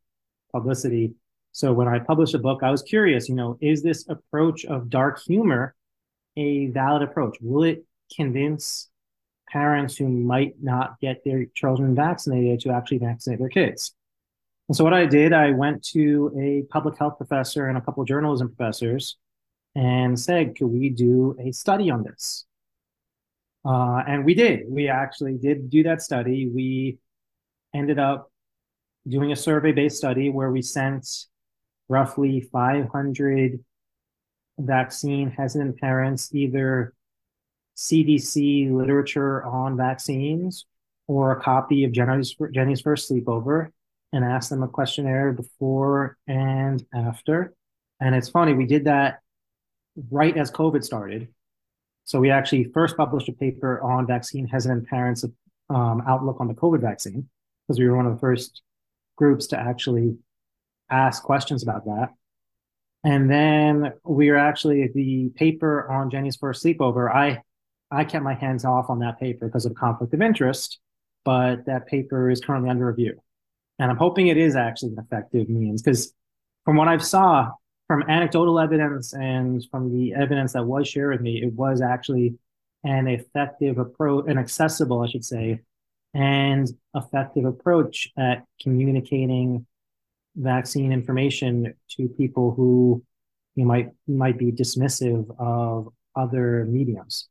publicity. 0.51 1.13
So 1.51 1.73
when 1.73 1.87
I 1.87 1.99
published 1.99 2.33
a 2.33 2.39
book, 2.39 2.63
I 2.63 2.71
was 2.71 2.81
curious, 2.81 3.27
you 3.27 3.35
know, 3.35 3.57
is 3.61 3.83
this 3.83 4.07
approach 4.07 4.65
of 4.65 4.89
dark 4.89 5.21
humor 5.21 5.75
a 6.37 6.67
valid 6.67 7.01
approach? 7.01 7.37
Will 7.41 7.63
it 7.63 7.83
convince 8.15 8.89
parents 9.49 9.97
who 9.97 10.07
might 10.07 10.55
not 10.61 10.99
get 11.01 11.23
their 11.25 11.45
children 11.53 11.93
vaccinated 11.93 12.61
to 12.61 12.71
actually 12.71 12.99
vaccinate 12.99 13.39
their 13.39 13.49
kids? 13.49 13.93
And 14.69 14.75
so 14.75 14.85
what 14.85 14.93
I 14.93 15.05
did, 15.05 15.33
I 15.33 15.51
went 15.51 15.83
to 15.87 16.31
a 16.39 16.63
public 16.71 16.97
health 16.97 17.17
professor 17.17 17.67
and 17.67 17.77
a 17.77 17.81
couple 17.81 18.01
of 18.01 18.07
journalism 18.07 18.47
professors 18.47 19.17
and 19.75 20.17
said, 20.17 20.55
could 20.55 20.67
we 20.67 20.89
do 20.89 21.35
a 21.39 21.51
study 21.51 21.89
on 21.89 22.03
this? 22.03 22.45
Uh, 23.65 24.03
and 24.07 24.23
we 24.23 24.33
did. 24.33 24.61
We 24.67 24.87
actually 24.87 25.37
did 25.37 25.69
do 25.69 25.83
that 25.83 26.01
study. 26.01 26.47
We 26.47 26.97
ended 27.73 27.99
up 27.99 28.31
doing 29.07 29.31
a 29.31 29.35
survey 29.35 29.73
based 29.73 29.97
study 29.97 30.29
where 30.29 30.51
we 30.51 30.61
sent 30.61 31.25
roughly 31.91 32.39
500 32.39 33.59
vaccine 34.57 35.29
hesitant 35.29 35.77
parents 35.77 36.33
either 36.33 36.93
CDC 37.75 38.71
literature 38.71 39.43
on 39.43 39.75
vaccines 39.75 40.65
or 41.07 41.33
a 41.33 41.41
copy 41.41 41.83
of 41.83 41.91
Jenny's, 41.91 42.33
Jenny's 42.53 42.79
First 42.79 43.11
Sleepover 43.11 43.71
and 44.13 44.23
ask 44.23 44.49
them 44.49 44.63
a 44.63 44.69
questionnaire 44.69 45.33
before 45.33 46.17
and 46.27 46.85
after. 46.93 47.53
And 47.99 48.15
it's 48.15 48.29
funny, 48.29 48.53
we 48.53 48.65
did 48.65 48.85
that 48.85 49.19
right 50.09 50.35
as 50.37 50.49
COVID 50.49 50.85
started. 50.85 51.27
So 52.05 52.19
we 52.19 52.31
actually 52.31 52.71
first 52.73 52.95
published 52.95 53.27
a 53.27 53.33
paper 53.33 53.81
on 53.81 54.07
vaccine 54.07 54.47
hesitant 54.47 54.87
parents' 54.87 55.25
um, 55.69 56.03
outlook 56.07 56.37
on 56.39 56.47
the 56.47 56.53
COVID 56.53 56.79
vaccine 56.79 57.27
because 57.67 57.79
we 57.79 57.87
were 57.89 57.97
one 57.97 58.05
of 58.05 58.13
the 58.13 58.19
first 58.19 58.61
groups 59.17 59.47
to 59.47 59.59
actually 59.59 60.15
ask 60.91 61.23
questions 61.23 61.63
about 61.63 61.85
that. 61.85 62.09
And 63.03 63.29
then 63.29 63.93
we 64.03 64.29
are 64.29 64.37
actually 64.37 64.89
the 64.93 65.29
paper 65.35 65.89
on 65.89 66.11
Jenny's 66.11 66.35
first 66.35 66.63
sleepover. 66.63 67.13
I 67.13 67.41
I 67.89 68.05
kept 68.05 68.23
my 68.23 68.35
hands 68.35 68.63
off 68.63 68.89
on 68.89 68.99
that 68.99 69.19
paper 69.19 69.47
because 69.47 69.65
of 69.65 69.75
conflict 69.75 70.13
of 70.13 70.21
interest, 70.21 70.79
but 71.25 71.65
that 71.65 71.87
paper 71.87 72.29
is 72.29 72.39
currently 72.39 72.69
under 72.69 72.85
review. 72.85 73.19
And 73.79 73.91
I'm 73.91 73.97
hoping 73.97 74.27
it 74.27 74.37
is 74.37 74.55
actually 74.55 74.93
an 74.93 74.99
effective 74.99 75.49
means 75.49 75.81
because 75.81 76.13
from 76.63 76.77
what 76.77 76.87
I've 76.87 77.03
saw, 77.03 77.49
from 77.87 78.03
anecdotal 78.03 78.59
evidence 78.59 79.13
and 79.13 79.65
from 79.71 79.91
the 79.91 80.13
evidence 80.13 80.53
that 80.53 80.65
was 80.65 80.87
shared 80.87 81.11
with 81.11 81.21
me, 81.21 81.41
it 81.41 81.53
was 81.53 81.81
actually 81.81 82.35
an 82.83 83.07
effective 83.07 83.77
approach, 83.77 84.25
an 84.27 84.37
accessible, 84.37 85.01
I 85.01 85.07
should 85.07 85.25
say, 85.25 85.61
and 86.13 86.69
effective 86.95 87.45
approach 87.45 88.09
at 88.17 88.45
communicating 88.61 89.65
vaccine 90.35 90.91
information 90.91 91.73
to 91.91 92.07
people 92.09 92.53
who 92.55 93.03
you 93.55 93.65
might 93.65 93.89
might 94.07 94.37
be 94.37 94.51
dismissive 94.51 95.25
of 95.39 95.89
other 96.15 96.65
mediums. 96.65 97.27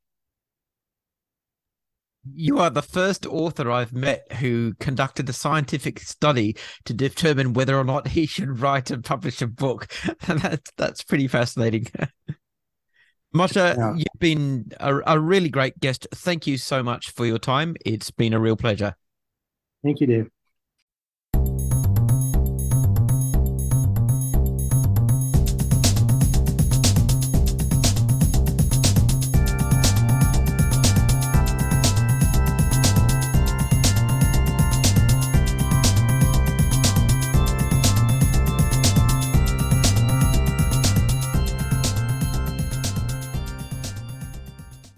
You 2.34 2.58
are 2.58 2.68
the 2.68 2.82
first 2.82 3.24
author 3.24 3.70
I've 3.70 3.94
met 3.94 4.30
who 4.32 4.74
conducted 4.78 5.28
a 5.30 5.32
scientific 5.32 6.00
study 6.00 6.54
to 6.84 6.92
determine 6.92 7.54
whether 7.54 7.78
or 7.78 7.84
not 7.84 8.08
he 8.08 8.26
should 8.26 8.60
write 8.60 8.90
and 8.90 9.02
publish 9.02 9.40
a 9.40 9.46
book. 9.46 9.88
that's 10.26 10.70
that's 10.76 11.02
pretty 11.02 11.28
fascinating. 11.28 11.86
Moshe, 13.34 13.56
yeah. 13.56 13.94
you've 13.94 14.18
been 14.18 14.72
a, 14.80 14.96
a 15.06 15.18
really 15.18 15.48
great 15.48 15.78
guest. 15.80 16.06
Thank 16.12 16.46
you 16.46 16.58
so 16.58 16.82
much 16.82 17.10
for 17.10 17.24
your 17.24 17.38
time. 17.38 17.76
It's 17.86 18.10
been 18.10 18.34
a 18.34 18.40
real 18.40 18.56
pleasure. 18.56 18.94
Thank 19.82 20.00
you, 20.00 20.06
Dave. 20.06 20.30